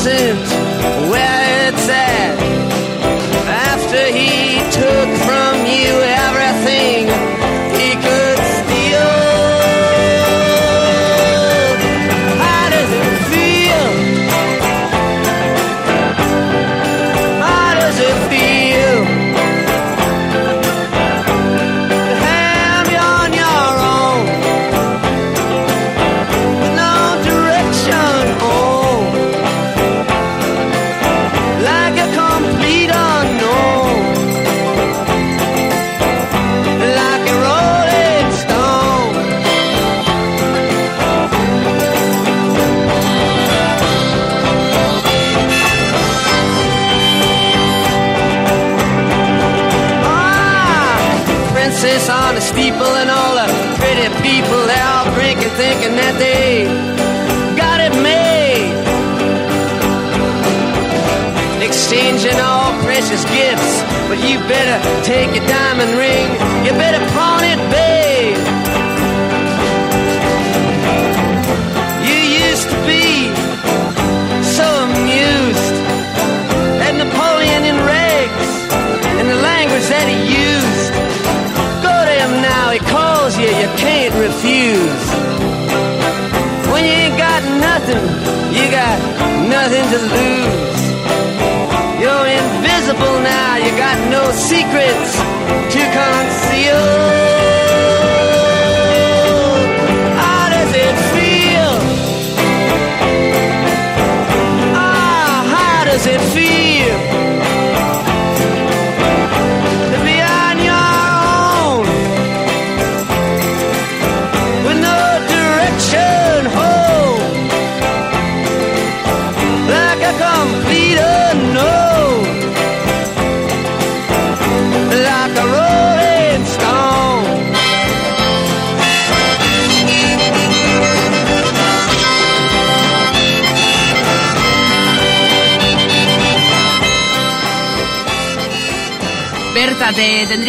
[0.00, 2.38] isn't where it's at.
[3.68, 7.06] After he took from you everything
[7.78, 8.29] he could.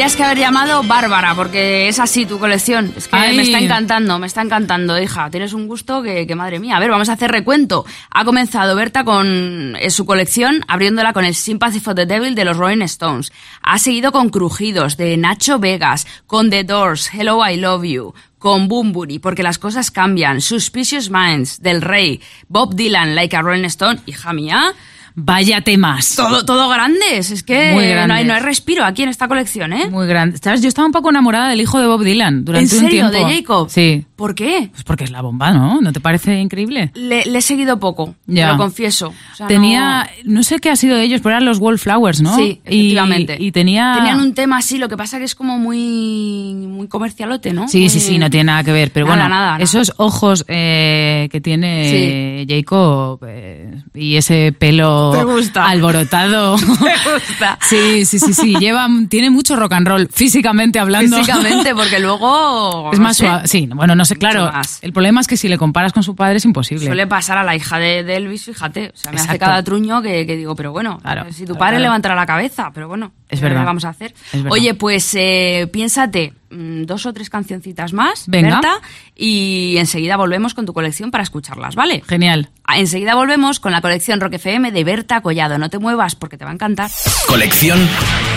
[0.02, 2.92] Tendrías que haber llamado Bárbara, porque es así tu colección.
[2.98, 3.38] Es que Ay.
[3.38, 5.30] me está encantando, me está encantando, hija.
[5.30, 6.78] Tienes un gusto que, que, madre mía.
[6.78, 7.86] A ver, vamos a hacer recuento.
[8.10, 12.46] Ha comenzado Berta con eh, su colección, abriéndola con el Sympathy for the Devil de
[12.46, 13.32] los Rolling Stones.
[13.62, 18.68] Ha seguido con Crujidos de Nacho Vegas, con The Doors, Hello I Love You, con
[18.68, 24.00] Bumburi, porque las cosas cambian, Suspicious Minds, del Rey, Bob Dylan, Like a Rolling Stone,
[24.08, 24.74] hija mía.
[25.16, 26.16] Vaya temas.
[26.16, 29.74] Todo, todo grandes, es que Muy no hay, no hay respiro aquí en esta colección,
[29.74, 29.90] ¿eh?
[29.90, 30.38] Muy grande.
[30.42, 30.62] ¿Sabes?
[30.62, 33.12] Yo estaba un poco enamorada del hijo de Bob Dylan durante ¿En un tiempo.
[33.12, 33.70] ¿De Jacob?
[33.70, 34.06] Sí.
[34.22, 34.70] ¿Por qué?
[34.72, 35.82] Pues porque es la bomba, ¿no?
[35.82, 36.92] ¿No te parece increíble?
[36.94, 38.46] Le, le he seguido poco, Ya.
[38.46, 39.08] te lo confieso.
[39.08, 40.44] O sea, tenía, no...
[40.44, 42.36] sé qué ha sido de ellos, pero eran los Wallflowers, ¿no?
[42.36, 43.38] Sí, efectivamente.
[43.40, 43.94] Y, tenía...
[43.96, 47.68] Tenían un tema así, lo que pasa que es como muy, muy comercialote, ¿no?
[47.68, 48.92] Sí, sí, sí, no tiene nada que ver.
[48.92, 49.64] Pero Nada, bueno, nada, nada.
[49.64, 55.66] esos ojos eh, que tiene Jacob eh, y ese pelo Te gusta.
[55.68, 56.58] alborotado.
[56.58, 56.64] Me
[57.14, 57.58] gusta.
[57.68, 58.56] Sí, sí, sí, sí.
[58.60, 61.18] Lleva, tiene mucho rock and roll, físicamente hablando.
[61.18, 62.92] Físicamente, porque luego...
[62.92, 63.48] Es no más suave.
[63.48, 64.52] Sí, bueno, no sé, claro.
[64.52, 64.80] más.
[64.82, 66.86] El problema es que si le comparas con su padre es imposible.
[66.86, 68.92] Suele pasar a la hija de, de Elvis, fíjate.
[68.94, 71.74] O sea, me hace cada truño que, que digo, pero bueno, Claro, si tu padre
[71.78, 71.84] claro.
[71.84, 73.66] levantará la cabeza, pero bueno, Es ¿qué le verdad.
[73.66, 74.14] vamos a hacer?
[74.34, 74.52] Es verdad.
[74.52, 78.56] Oye, pues eh, piénsate mm, dos o tres cancioncitas más, Venga.
[78.62, 78.76] Berta,
[79.16, 82.04] y enseguida volvemos con tu colección para escucharlas, ¿vale?
[82.08, 82.50] Genial.
[82.66, 85.58] Ah, Enseguida volvemos con la colección Rock FM de Berta Collado.
[85.58, 86.90] No te muevas porque te va a encantar.
[87.28, 87.80] Colección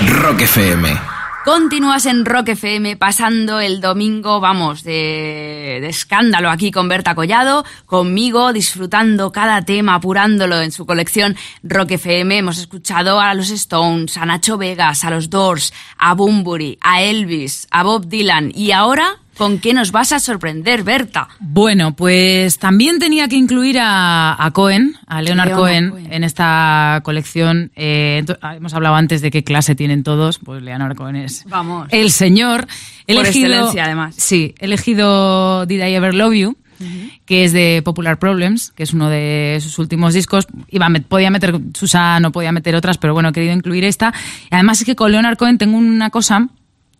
[0.08, 0.90] Rock FM.
[1.44, 7.66] Continúas en Rock FM pasando el domingo, vamos, de, de escándalo aquí con Berta Collado,
[7.84, 12.38] conmigo, disfrutando cada tema, apurándolo en su colección Rock FM.
[12.38, 17.68] Hemos escuchado a los Stones, a Nacho Vegas, a los Doors, a Bumburi, a Elvis,
[17.70, 21.28] a Bob Dylan y ahora, ¿con qué nos vas a sorprender, Berta?
[21.40, 26.12] Bueno, pues también tenía que incluir a, a Cohen, a Leonard Leonard Cohen, Cohen.
[26.12, 27.70] en esta colección.
[27.76, 31.88] Eh, ah, hemos hablado antes de qué clase tienen todos, pues Leonard Cohen es Vamos.
[31.90, 32.66] el señor.
[33.06, 34.14] Por elegido- excelencia, además.
[34.16, 36.56] Sí, he elegido Did I Ever Love You,
[37.26, 40.46] que es de Popular Problems, que es uno de sus últimos discos.
[40.70, 43.84] Iba a met- podía meter Susan, no podía meter otras, pero bueno, he querido incluir
[43.84, 44.12] esta.
[44.50, 46.48] Además es que con Leonard Cohen tengo una cosa,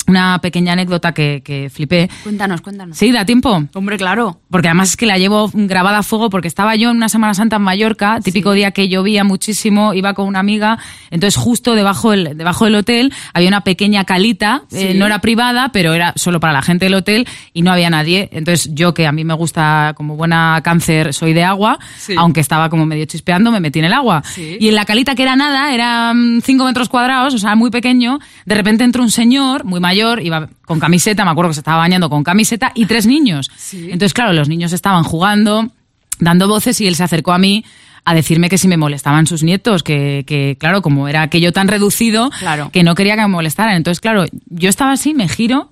[0.07, 2.11] una pequeña anécdota que, que flipé.
[2.23, 2.97] Cuéntanos, cuéntanos.
[2.97, 3.65] Sí, da tiempo.
[3.75, 4.41] Hombre, claro.
[4.51, 7.35] Porque además es que la llevo grabada a fuego porque estaba yo en una Semana
[7.35, 10.79] Santa en Mallorca, típico día que llovía muchísimo, iba con una amiga,
[11.11, 14.99] entonces justo debajo del, debajo del hotel había una pequeña calita, eh, Sí.
[14.99, 18.29] no era privada, pero era solo para la gente del hotel y no había nadie.
[18.33, 22.15] Entonces yo que a mí me gusta como buena cáncer, soy de agua, Sí.
[22.17, 24.23] aunque estaba como medio chispeando, me metí en el agua.
[24.25, 24.57] Sí.
[24.61, 27.71] Y en la calita que era nada, era mm, cinco metros cuadrados, o sea, muy
[27.71, 31.61] pequeño, de repente entró un señor muy mayor, iba con camiseta, me acuerdo que se
[31.61, 33.51] estaba bañando con camiseta, y tres niños.
[33.57, 33.85] Sí.
[33.85, 35.71] Entonces, claro, los niños estaban jugando,
[36.19, 37.65] dando voces, y él se acercó a mí
[38.05, 41.69] a decirme que si me molestaban sus nietos, que, que claro, como era aquello tan
[41.69, 42.71] reducido, Claro.
[42.71, 43.77] que no quería que me molestaran.
[43.77, 45.71] Entonces, claro, yo estaba así, me giro,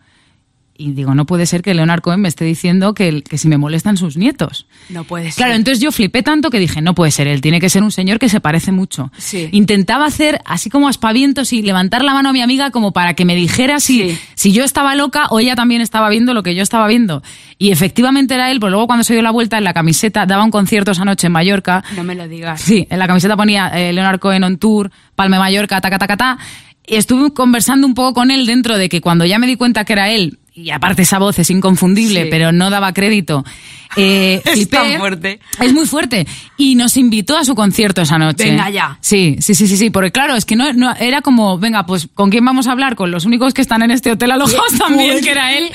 [0.88, 3.58] y digo, no puede ser que Leonard Cohen me esté diciendo que, que si me
[3.58, 4.66] molestan sus nietos.
[4.88, 5.34] No puede ser.
[5.34, 7.90] Claro, entonces yo flipé tanto que dije, no puede ser él, tiene que ser un
[7.92, 9.10] señor que se parece mucho.
[9.18, 9.48] Sí.
[9.52, 13.24] Intentaba hacer así como aspavientos y levantar la mano a mi amiga como para que
[13.24, 14.18] me dijera si, Sí.
[14.34, 17.22] si yo estaba loca o ella también estaba viendo lo que yo estaba viendo.
[17.58, 20.44] Y efectivamente era él, pero luego cuando se dio la vuelta en la camiseta, daba
[20.44, 21.84] un concierto esa noche en Mallorca.
[21.96, 22.60] No me lo digas.
[22.60, 26.16] Sí, en la camiseta ponía eh, Leonard Cohen on tour, Palme Mallorca, ta, ta, ta,
[26.16, 26.38] ta,
[26.84, 29.92] estuve conversando un poco con él dentro de que cuando ya me di cuenta que
[29.92, 32.28] era él, y aparte esa voz es inconfundible, Sí.
[32.30, 33.44] pero no daba crédito,
[33.96, 34.76] eh, Es flipé.
[34.76, 35.40] tan fuerte.
[35.60, 36.26] Es muy fuerte.
[36.56, 38.44] Y nos invitó a su concierto esa noche.
[38.44, 38.96] Venga ya.
[39.00, 39.90] Sí, sí, sí, sí, sí.
[39.90, 42.96] Porque claro, es que no, no era como, venga, pues ¿con quién vamos a hablar?
[42.96, 45.70] Con los únicos que están en este hotel alojados también, que era él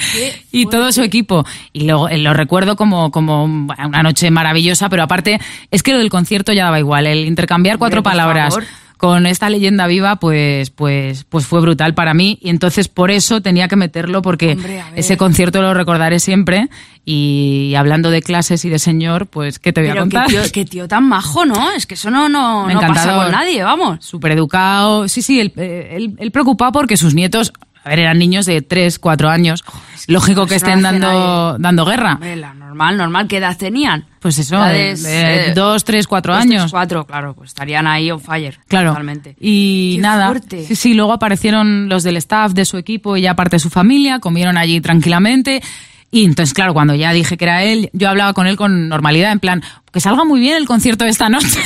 [0.51, 1.45] y todo su equipo.
[1.73, 5.39] Y luego eh, lo recuerdo como, como una noche maravillosa, pero aparte
[5.71, 7.05] es que lo del concierto ya daba igual.
[7.07, 8.67] El intercambiar cuatro palabras favor.
[8.97, 12.39] Con esta leyenda viva, pues, pues, pues fue brutal para mí.
[12.41, 16.67] Y entonces por eso tenía que meterlo, porque Hombre, ese concierto lo recordaré siempre.
[17.05, 20.27] Y hablando de clases y de señor, pues, ¿qué te voy a Pero qué contar?
[20.27, 21.71] tío, qué tío tan majo, ¿no?
[21.71, 24.03] Es que eso no, no, no pasa con nadie, vamos.
[24.05, 25.07] Súper educado.
[25.07, 28.61] Sí, sí, él, eh, él- él preocupado porque sus nietos, a ver, eran niños de
[28.61, 29.63] 3, 4 años.
[30.07, 32.19] Lógico que estén dando, dando guerra.
[32.67, 33.27] Normal, normal.
[33.29, 34.05] ¿Qué edad tenían?
[34.19, 36.71] Pues eso, Edades, eh, 2, 3, 4 dos, tres, años.
[36.71, 38.59] cuatro, claro, pues estarían ahí on fire.
[38.67, 38.89] Claro.
[38.89, 39.37] Totalmente.
[39.39, 40.27] Y Qué nada.
[40.27, 40.65] fuerte.
[40.65, 43.69] Sí, sí, luego aparecieron los del staff de su equipo y ya parte de su
[43.69, 45.63] familia, comieron allí tranquilamente.
[46.11, 49.31] Y entonces, claro, cuando ya dije que era él, yo hablaba con él con normalidad,
[49.31, 49.63] en plan,
[49.93, 51.47] que salga muy bien el concierto de esta noche.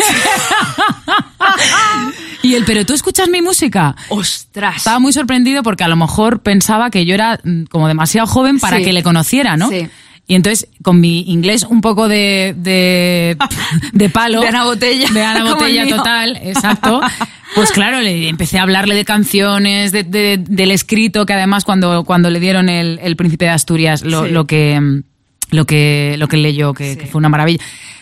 [2.43, 3.95] y él, pero tú escuchas mi música.
[4.09, 4.77] ¡Ostras!
[4.77, 8.59] Estaba muy sorprendido porque a lo mejor pensaba que yo era mm, como demasiado joven
[8.59, 8.85] para Sí.
[8.85, 9.69] que le conociera, ¿no?
[9.69, 9.87] Sí.
[10.31, 13.35] Y entonces, con mi inglés un poco de, de,
[13.91, 14.39] de palo.
[14.39, 15.09] De Ana Botella.
[15.11, 17.01] De Ana Botella total, exacto.
[17.53, 22.05] Pues claro, le empecé a hablarle de canciones, de- de- del escrito, que además cuando,
[22.05, 24.31] cuando le dieron el, el Príncipe de Asturias, lo, Sí.
[24.31, 25.01] lo que
[25.49, 26.99] lo que lo que leyó, que, Sí.
[26.99, 27.61] que fue una maravilla.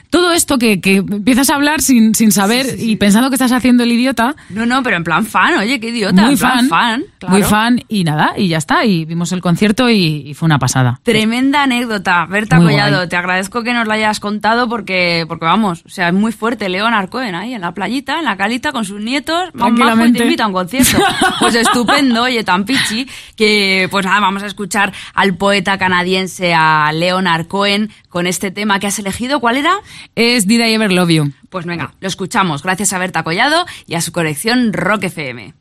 [0.09, 3.83] Todo esto que, que empiezas a hablar sin, sin saber y pensando que estás haciendo
[3.83, 6.21] el idiota, No, no, pero en plan fan, oye, qué idiota.
[6.23, 7.33] muy en plan fan, fan claro.
[7.33, 10.57] muy fan y nada, y ya está, y vimos el concierto y, y fue una
[10.59, 10.99] pasada.
[11.03, 12.95] Tremenda anécdota, Berta Muy Collado.
[12.97, 13.09] guay.
[13.09, 16.69] Te agradezco que nos la hayas contado porque, porque vamos, o sea, es muy fuerte.
[16.69, 19.49] León Arcoen ahí en la playita, en la calita, con sus nietos.
[19.49, 20.23] Y te Tranquilamente.
[20.23, 20.97] invita a un concierto.
[21.39, 26.91] Pues estupendo, oye, tan pichi, que pues nada, vamos a escuchar al poeta canadiense, a
[26.93, 29.39] Leon Arcoen, con este tema que has elegido.
[29.39, 29.73] ¿Cuál era?
[30.15, 31.33] Es Did I Ever Love You.
[31.49, 35.53] Pues venga, lo escuchamos gracias a Berta Collado y a su colección Rock FM.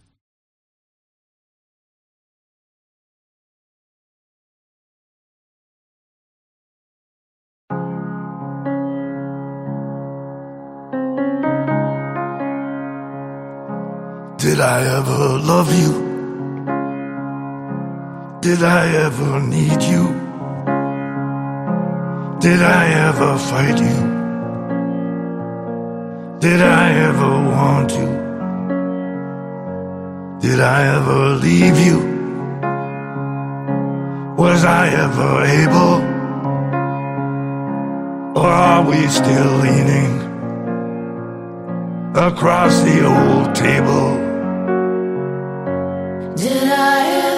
[14.38, 16.08] Did I ever love you?
[18.40, 20.04] Did I ever need you?
[22.40, 24.17] Did I ever fight you?
[26.40, 28.06] Did I ever want you?
[30.40, 31.98] Did I ever leave you?
[34.36, 35.96] Was I ever able?
[38.40, 40.12] Or are we still leaning
[42.14, 44.14] across the old table?
[46.36, 47.37] Did I ever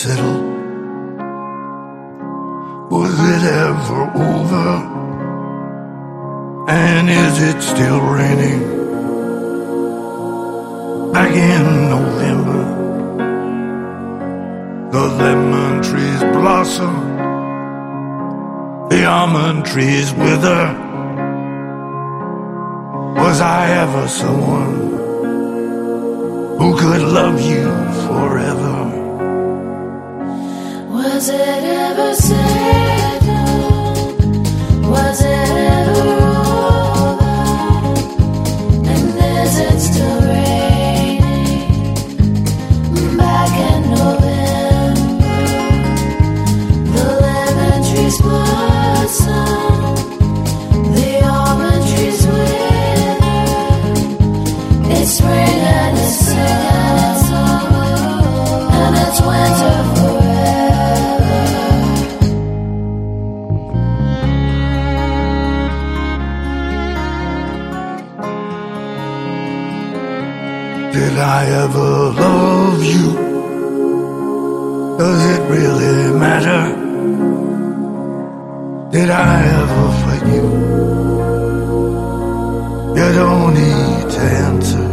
[0.00, 0.44] ever settled?
[2.90, 4.70] Was it ever over?
[6.68, 8.60] And is it still raining?
[11.12, 12.62] Back in November,
[14.92, 16.94] the lemon trees blossom,
[18.88, 20.88] the almond trees wither.
[23.16, 24.74] Was I ever someone
[26.58, 27.66] who could love you
[28.06, 28.79] forever?
[54.92, 56.16] It's spring and it's
[57.28, 57.60] summer,
[58.72, 59.99] and it's winter
[71.20, 73.12] I ever love you?
[74.98, 76.62] Does it really matter?
[78.90, 80.44] Did I ever for you?
[82.98, 84.88] You don't need to answer.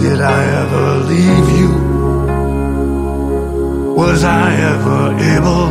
[0.00, 1.72] Did I ever leave you?
[3.96, 5.02] Was I ever
[5.34, 5.68] able?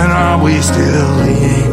[0.00, 1.72] And are we still leaning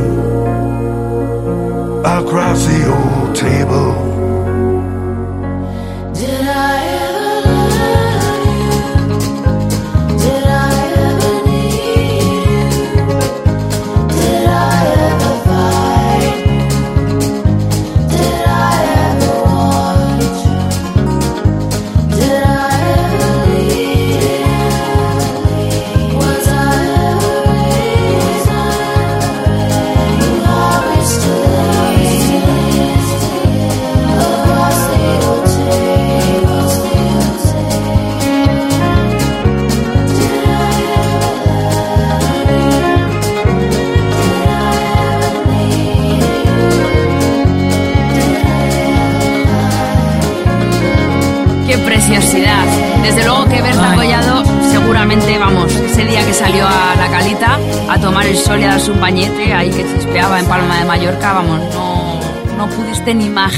[2.05, 4.04] across the old table?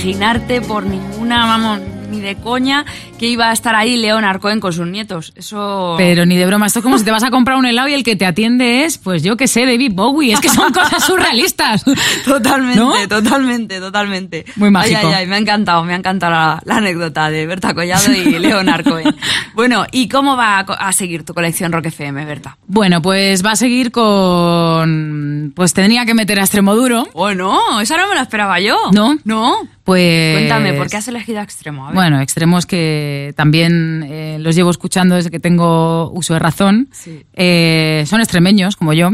[0.07, 2.85] Imaginarte por ninguna, vamos, ni de coña
[3.19, 5.33] que iba a estar ahí León Arcoen con sus nietos.
[5.35, 5.95] Eso.
[5.97, 7.93] Pero ni de broma, esto es como si te vas a comprar un helado y
[7.93, 10.31] el que te atiende es, pues yo que sé, David Bowie.
[10.33, 11.83] Es que son cosas surrealistas.
[12.25, 12.93] Totalmente, ¿No?
[13.09, 14.45] totalmente, totalmente.
[14.55, 14.99] Muy mágico.
[15.01, 18.13] Ay, ay, ay, me ha encantado, me ha encantado la, la anécdota de Berta Collado
[18.13, 19.15] y León Arcoen.
[19.55, 22.57] bueno, ¿y cómo va a seguir tu colección Rock FM, Berta?
[22.67, 25.51] Bueno, pues va a seguir con...
[25.55, 27.07] Pues tendría que meter a Extremoduro.
[27.13, 28.77] Oh, no, esa no me la esperaba yo.
[28.93, 29.17] ¿No?
[29.25, 29.67] No.
[29.87, 30.35] Pues...
[30.35, 31.87] Cuéntame, ¿por qué has elegido extremo?
[31.87, 31.93] A.
[31.93, 36.89] Bueno, extremos que también eh, los llevo escuchando desde que tengo uso de razón.
[36.91, 37.23] Sí.
[37.33, 39.11] Eh, son extremeños, como yo.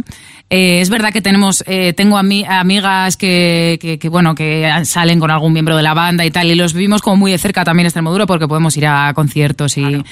[0.49, 5.19] Eh, es verdad que tenemos, eh, tengo ami- amigas que, que, que, bueno, que salen
[5.19, 7.63] con algún miembro de la banda y tal, y los vivimos como muy de cerca
[7.63, 10.03] también Extremoduro porque podemos ir a conciertos y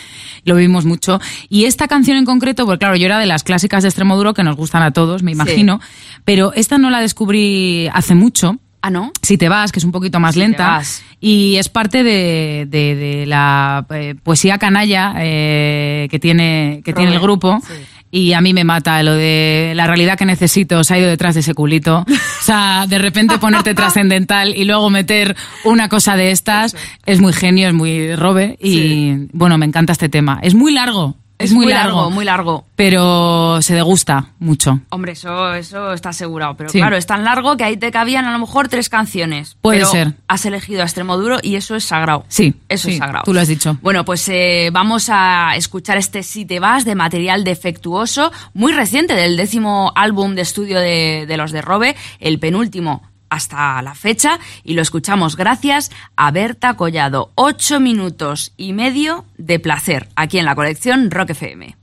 [0.46, 1.20] lo vivimos mucho.
[1.50, 4.44] Y esta canción en concreto, pues claro, yo era de las clásicas de Extremoduro que
[4.44, 5.82] nos gustan a todos, me imagino,
[6.24, 8.58] pero esta no la descubrí hace mucho.
[8.82, 9.12] Ah, ¿no?
[9.22, 10.68] Si te vas, que es un poquito más Si lenta.
[10.68, 11.04] vas.
[11.20, 17.14] Y es parte de, de- de la eh, poesía canalla eh, que tiene, que tiene
[17.14, 17.60] el grupo.
[17.66, 17.74] sí.
[18.14, 21.34] Y a mí me mata lo de la realidad que necesito se ha ido detrás
[21.36, 22.06] de ese culito.
[22.42, 26.76] O sea, de repente ponerte trascendental y luego meter una cosa de estas
[27.06, 28.58] es muy genio, es muy robe.
[28.60, 30.40] Y bueno, me encanta este tema.
[30.42, 31.16] Es muy largo.
[31.44, 32.66] Es, muy, largo, muy largo.
[32.76, 34.80] Pero se degusta mucho.
[34.90, 36.56] Hombre, eso, eso está asegurado.
[36.56, 36.80] Pero Sí.
[36.80, 39.58] claro, es tan largo que ahí te cabían a lo mejor tres canciones.
[39.62, 40.14] Puede Pero ser.
[40.28, 42.26] Has elegido a extremo duro y eso es sagrado.
[42.28, 43.24] Sí, Eso sí, es sagrado.
[43.26, 43.78] tú lo has dicho.
[43.82, 49.14] Bueno, pues eh, vamos a escuchar este Si te vas de material defectuoso, muy reciente,
[49.14, 54.40] del décimo álbum de estudio de, de los de Robe, el penúltimo hasta la fecha,
[54.64, 57.32] y lo escuchamos gracias a Berta Collado.
[57.34, 61.76] Ocho minutos y medio de placer, aquí en la colección Rock FM.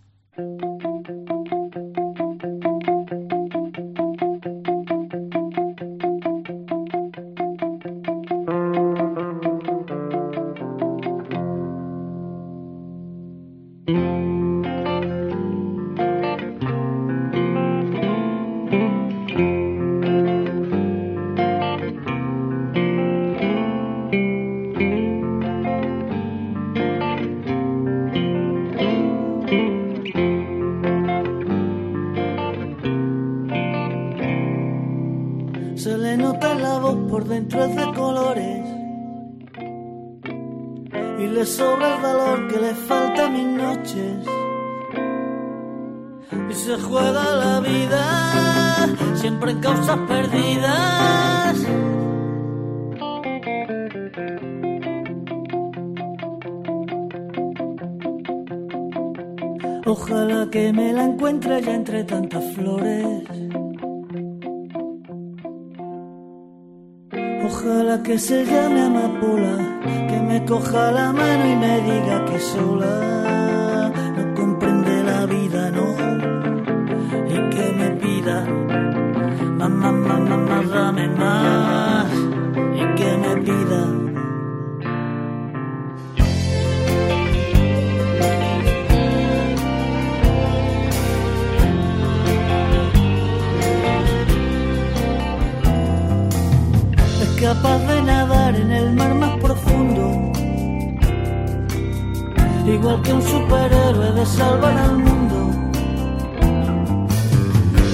[102.88, 105.36] igual que un superhéroe de salvar al mundo,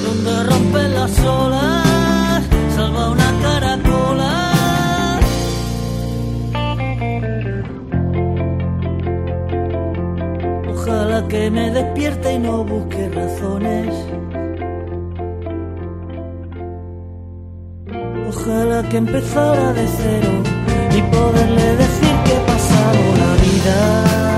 [0.05, 2.45] donde rompen las olas,
[2.77, 4.33] salva una caracola.
[10.73, 13.95] Ojalá que me despierte y no busque razones.
[18.29, 20.33] Ojalá que empezara de cero
[20.97, 24.34] y poderle decir que he pasado la vida.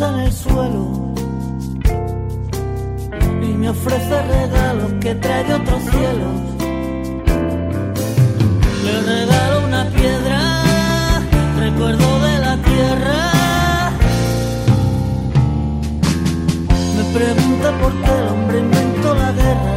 [0.00, 1.14] en el suelo
[3.42, 6.36] y me ofrece regalos que trae de otros cielos.
[8.84, 10.40] Le regalo una piedra,
[11.60, 13.92] recuerdo de la tierra.
[16.96, 19.74] Me pregunta por qué el hombre inventó la guerra.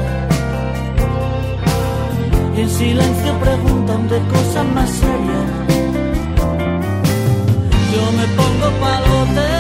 [2.56, 5.48] Y en silencio preguntan de cosas más serias.
[7.94, 9.57] Yo me pongo palote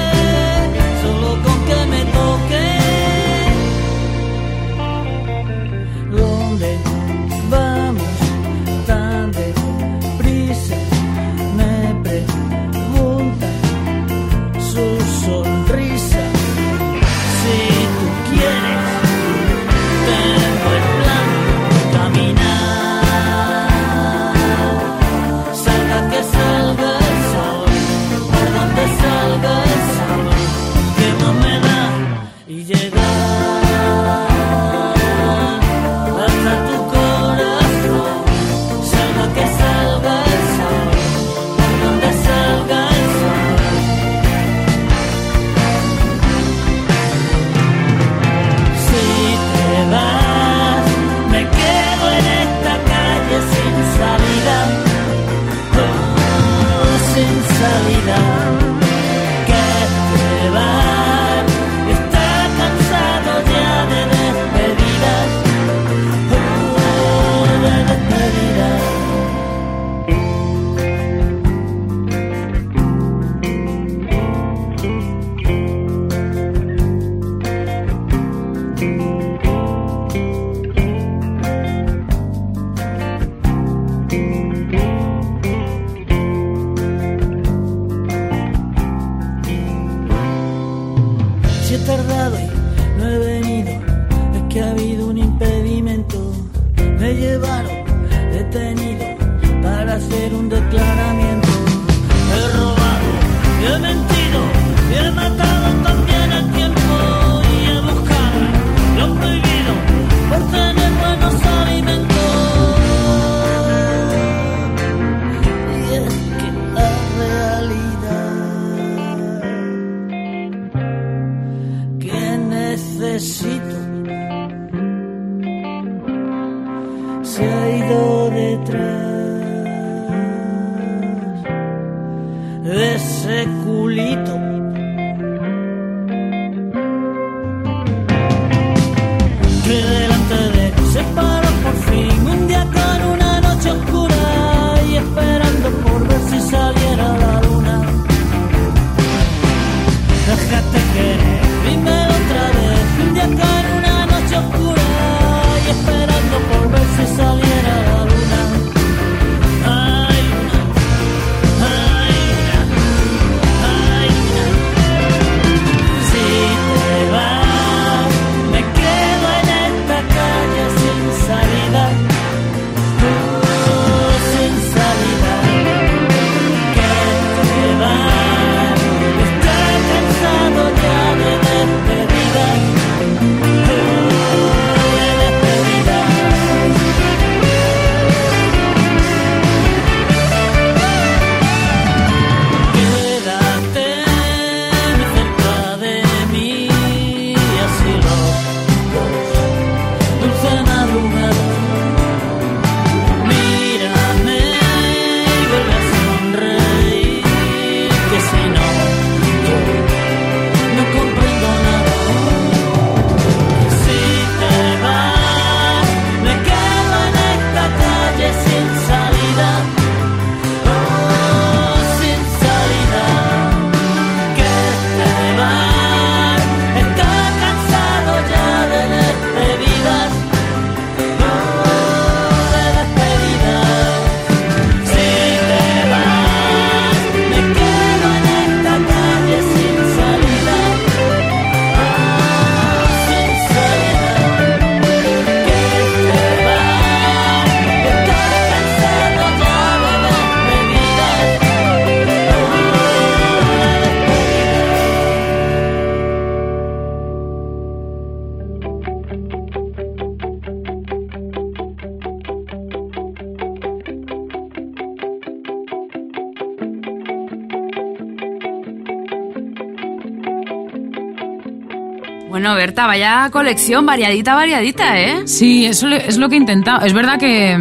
[272.37, 275.23] Bueno, Berta, vaya colección, variadita, variadita, ¿eh?
[275.27, 276.85] Sí, eso es lo que he intentado.
[276.85, 277.57] Es verdad que,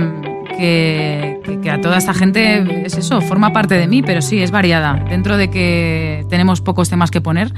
[0.59, 4.51] que- que a toda esta gente es eso, forma parte de mí, pero sí, es
[4.51, 5.03] variada.
[5.09, 7.53] Dentro de que tenemos pocos temas que poner,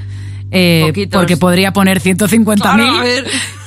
[0.51, 2.61] eh, porque podría poner 150.000.
[2.61, 3.03] Claro.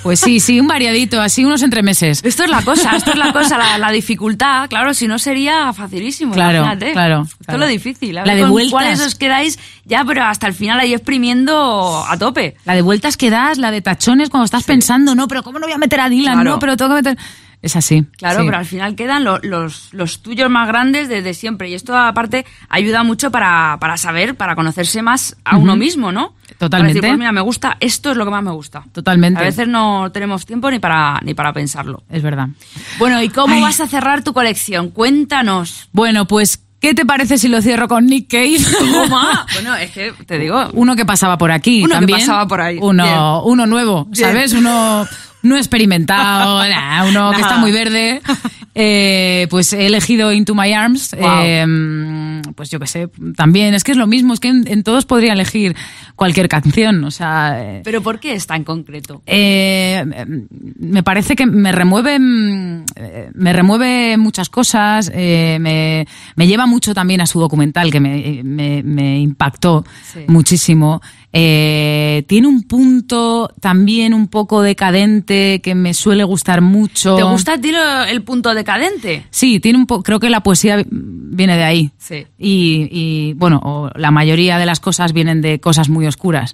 [0.02, 2.22] Pues sí, sí, un variadito, así unos entremeses.
[2.26, 4.68] Esto es la cosa, esto es la cosa, la, la dificultad.
[4.68, 6.34] Claro, si no sería facilísimo.
[6.34, 6.94] Claro, imagínate.
[6.94, 7.60] claro, Esto claro.
[7.62, 8.18] es lo difícil.
[8.18, 8.72] A La de con vueltas.
[8.72, 12.56] cuáles os quedáis ya, pero hasta el final ahí exprimiendo a tope.
[12.66, 15.68] La de vueltas que das, la de tachones cuando estás pensando, no, pero ¿cómo no
[15.68, 16.34] voy a meter a Dylan?
[16.34, 16.50] Claro.
[16.50, 17.18] No, pero tengo que meter...
[17.62, 18.04] Es así.
[18.18, 18.46] Claro, sí.
[18.48, 21.70] pero al final quedan lo- los, los tuyos más grandes desde siempre.
[21.70, 26.34] Y esto, aparte, ayuda mucho para, para saber, para conocerse más a uno mismo, ¿no?
[26.62, 27.00] Totalmente.
[27.02, 28.84] Para decir, pues mira, me gusta, esto es lo que más me gusta.
[28.92, 29.40] Totalmente.
[29.40, 32.04] A veces no tenemos tiempo ni para, ni para pensarlo.
[32.08, 32.50] Es verdad.
[33.00, 33.62] Bueno, ¿y cómo Ay.
[33.62, 34.92] vas a cerrar tu colección?
[34.92, 35.90] Cuéntanos.
[35.92, 38.60] Bueno, pues, ¿qué te parece si lo cierro con Nick Cave?
[39.54, 42.78] Bueno, es que te digo, uno que pasaba por aquí Uno que pasaba por ahí.
[42.80, 43.18] Uno, Bien.
[43.52, 44.28] uno nuevo, Bien.
[44.28, 44.54] ¿sabes?
[44.54, 45.08] Uno
[45.44, 48.22] no experimentado, nah, uno que está muy verde.
[48.74, 51.14] Eh, pues he elegido Into My Arms.
[51.20, 51.30] Wow.
[51.44, 54.84] eh, pues yo qué sé, también es que es lo mismo, es que en, en
[54.84, 55.76] todos podría elegir
[56.16, 57.58] cualquier canción, o sea...
[57.62, 59.22] eh, ¿pero por qué esta en concreto?
[59.26, 60.06] eh,
[60.80, 62.18] me parece que me remueve
[62.96, 68.42] eh, me remueve muchas cosas me, me lleva mucho también a su documental que me,
[68.44, 69.84] me- me impactó
[70.14, 70.20] Sí.
[70.28, 71.02] muchísimo
[71.34, 77.54] Eh, tiene un punto también un poco decadente que me suele gustar mucho ¿Te gusta
[78.10, 79.26] el punto decadente?
[79.30, 81.92] Sí, tiene un po creo que la poesía viene de ahí.
[81.98, 82.26] Sí.
[82.38, 86.54] Y, y, bueno, o la mayoría de las cosas vienen de cosas muy oscuras.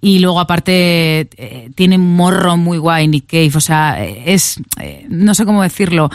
[0.00, 5.06] Y luego aparte eh, tiene un morro muy guay Nick Cave, o sea, es eh,
[5.08, 6.10] no sé cómo decirlo.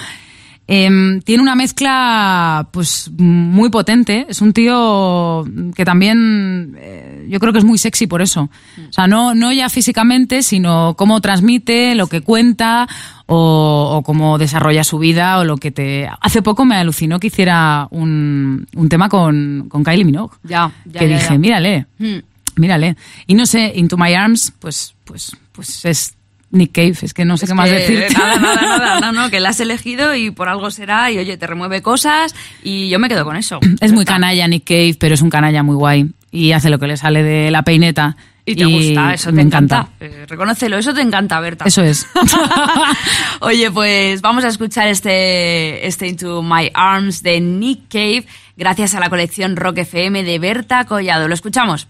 [0.65, 4.25] Em, tiene una mezcla pues muy potente.
[4.29, 5.43] Es un tío
[5.75, 8.49] que también eh, yo creo que es muy sexy por eso.
[8.89, 12.87] O sea, no, no ya físicamente, sino cómo transmite, lo que cuenta
[13.25, 16.09] o, o cómo desarrolla su vida o lo que te...
[16.21, 20.37] Hace poco me alucinó que hiciera un, un tema con, con Kylie Minogue.
[20.43, 21.37] Ya, ya, que ya, dije, ya.
[21.37, 22.19] mírale, Hmm.
[22.55, 22.95] mírale.
[23.27, 26.15] Y no sé, Into My Arms, pues, pues, pues es
[26.53, 28.13] Nick Cave, es que no sé Es qué más que decirte.
[28.13, 31.35] Nada, nada, nada, no, no, que la has elegido y por algo será y oye,
[31.35, 33.59] te remueve cosas y yo me quedo con eso.
[33.81, 34.13] Es muy está.
[34.13, 36.11] canalla Nick Cave, pero es un canalla muy guay.
[36.31, 38.15] Y hace lo que le sale de la peineta.
[38.45, 39.87] Y te gusta, eso te me encanta.
[39.99, 41.65] Eh, reconócelo, eso te encanta, Berta.
[41.65, 42.05] Eso es.
[43.39, 48.25] Oye, pues vamos a escuchar este, este Into My Arms de Nick Cave,
[48.57, 51.27] gracias a la colección Rock FM de Berta Collado.
[51.27, 51.87] Lo escuchamos.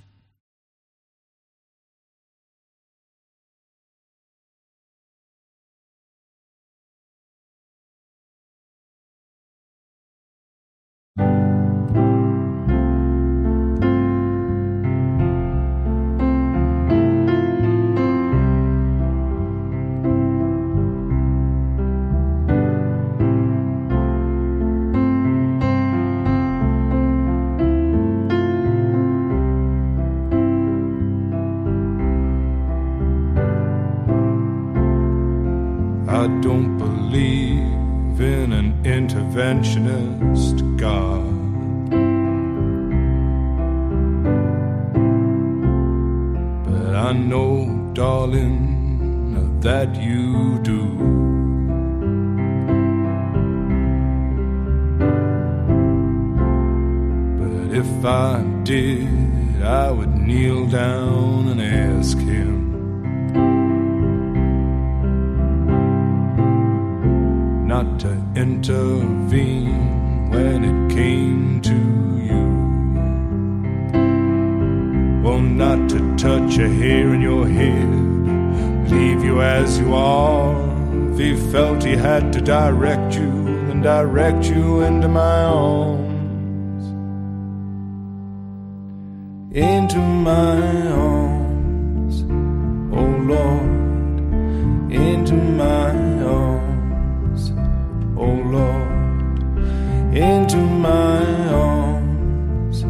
[100.44, 101.24] Into my
[101.54, 102.84] arms,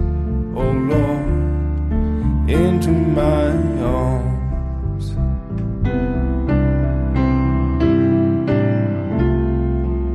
[0.58, 3.51] oh Lord, into my
[3.84, 5.06] arms.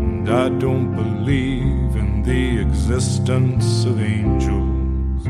[0.03, 5.25] And I don't believe in the existence of angels.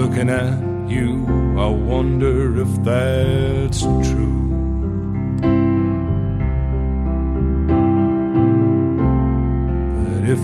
[0.00, 0.58] Looking at
[0.88, 1.26] you,
[1.58, 4.13] I wonder if that's true.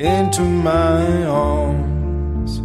[0.00, 2.60] Into my arms,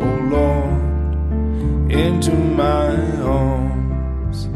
[0.00, 1.92] oh Lord.
[1.92, 4.48] Into my arms,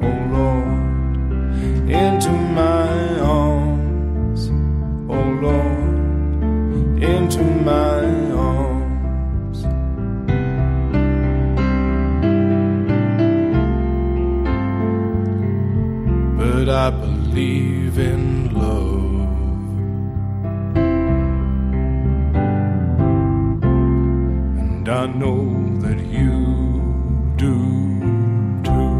[0.00, 1.90] oh Lord.
[1.90, 4.48] Into my arms,
[5.10, 7.02] oh Lord.
[7.02, 9.64] Into my arms.
[16.38, 18.39] But I believe in
[24.90, 25.44] I know
[25.82, 26.34] that you
[27.36, 27.54] do
[28.64, 28.90] too.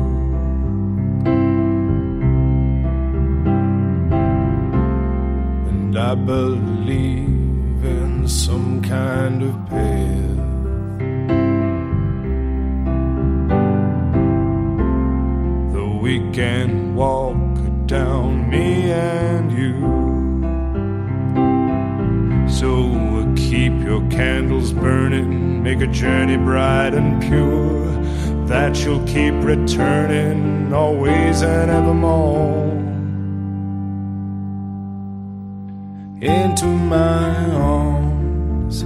[5.68, 10.36] And I believe in some kind of path.
[15.74, 17.36] Though we can walk
[17.86, 19.30] down, me and
[23.91, 27.86] your candles burning, make a journey bright and pure,
[28.47, 32.70] that you'll keep returning always and evermore.
[36.20, 38.84] Into my arms,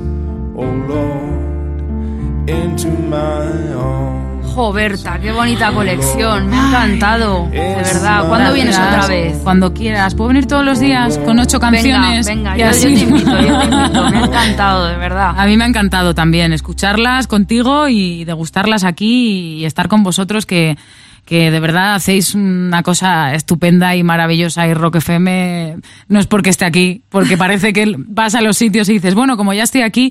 [0.57, 4.24] oh Lord, into my arms.
[4.55, 6.49] Jo, Berta, qué bonita colección.
[6.49, 7.49] Me ha encantado.
[7.51, 8.29] De verdad.
[8.29, 9.37] ¿Cuándo vienes otra vez?
[9.43, 10.15] Cuando quieras.
[10.15, 12.27] ¿Puedo venir todos los días con ocho canciones?
[12.27, 12.95] Venga, venga, Y yo, yo así.
[12.95, 14.11] te invito, yo te invito.
[14.11, 15.35] Me ha encantado, de verdad.
[15.37, 20.47] A mí me ha encantado también escucharlas contigo y degustarlas aquí y estar con vosotros
[20.47, 20.77] que,
[21.25, 25.77] que de verdad hacéis una cosa estupenda y maravillosa y Rock FM
[26.09, 29.37] no es porque esté aquí, porque parece que vas a los sitios y dices, bueno,
[29.37, 30.11] como ya estoy aquí,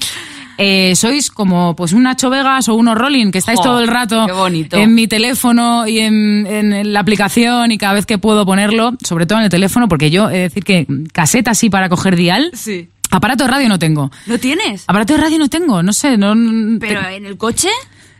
[0.57, 3.88] eh, sois como pues un Nacho Vegas o uno Rolling, que estáis Jo, todo el
[3.88, 4.25] rato
[4.71, 9.25] en mi teléfono y en, en la aplicación y cada vez que puedo ponerlo, sobre
[9.25, 12.51] todo en el teléfono, porque yo he de decir que caseta así para coger dial,
[12.54, 12.88] Sí.
[13.12, 14.12] aparato de radio no tengo.
[14.28, 14.83] ¿Lo tienes?
[14.88, 16.33] Aparato de radio no tengo, no sé, no.
[16.79, 17.70] ¿Pero te- en el coche?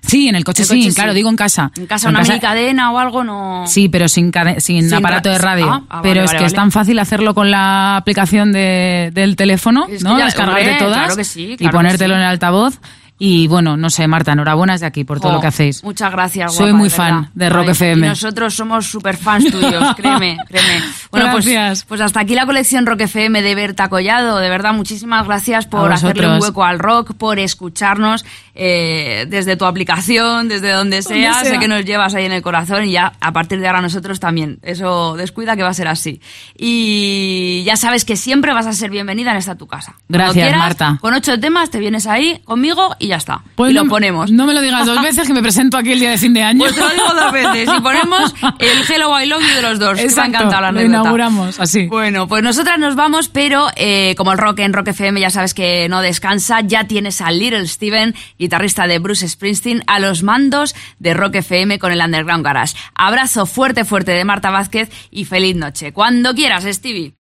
[0.06, 0.96] Sí, en el coche el sí, coche sí.
[0.96, 1.72] claro, digo en casa.
[1.76, 3.24] ¿En casa una cadena o algo?
[3.24, 3.64] No.
[3.68, 5.70] Sí, pero sin, cade- sin, Sin aparato ra- de radio.
[5.72, 9.12] Ah, ah, pero vale, es vale, que es tan fácil hacerlo con la aplicación de,
[9.14, 10.18] del teléfono, Es ¿no?
[10.18, 12.18] Descargarte hombre, todas claro que sí, y que ponértelo sí.
[12.18, 12.80] en el altavoz.
[13.20, 15.82] Y bueno, no sé, Marta, enhorabuena desde aquí por todo lo que hacéis.
[15.84, 18.06] Muchas gracias, Soy muy de fan de Rock FM.
[18.06, 20.82] Y nosotros somos súper fans tuyos, créeme, créeme.
[21.12, 21.86] Bueno, pues, Gracias.
[21.86, 24.40] pues hasta aquí la colección Rock FM de Berta Collado.
[24.40, 28.26] De verdad, muchísimas gracias por hacerle un hueco al rock, por escucharnos
[28.56, 31.34] eh, desde tu aplicación, desde donde sea.
[31.36, 31.52] sea.
[31.52, 34.20] Sé que nos llevas ahí en el corazón y ya a partir de ahora nosotros
[34.20, 34.60] también.
[34.62, 36.22] Eso descuida que va a ser así.
[36.58, 39.96] Y ya sabes que siempre vas a ser bienvenida en esta tu casa.
[40.08, 40.98] Gracias, quieras, Marta.
[41.02, 43.42] Con ocho temas te vienes ahí conmigo y ya está.
[43.56, 44.32] Pues y no, lo ponemos.
[44.32, 46.44] No me lo digas dos veces que me presento aquí el día de fin de
[46.44, 46.60] año.
[46.60, 47.70] Pues te lo digo dos veces.
[47.78, 49.90] Y ponemos el Hello I Love You de los dos.
[49.92, 51.00] que me ha Exacto, encantado la lo anécdota.
[51.02, 51.88] inauguramos así.
[51.88, 55.54] Bueno, pues nosotras nos vamos, pero eh, como el rock en Rock FM ya sabes
[55.54, 60.76] que no descansa, ya tienes a Little Steven, guitarrista de Bruce Springsteen, a los mandos
[61.00, 62.76] de Rock FM con el Underground Garage.
[62.94, 65.94] Abrazo fuerte, fuerte de Marta Vázquez y feliz noche.
[65.94, 67.12] Cuando quieras, Stevie.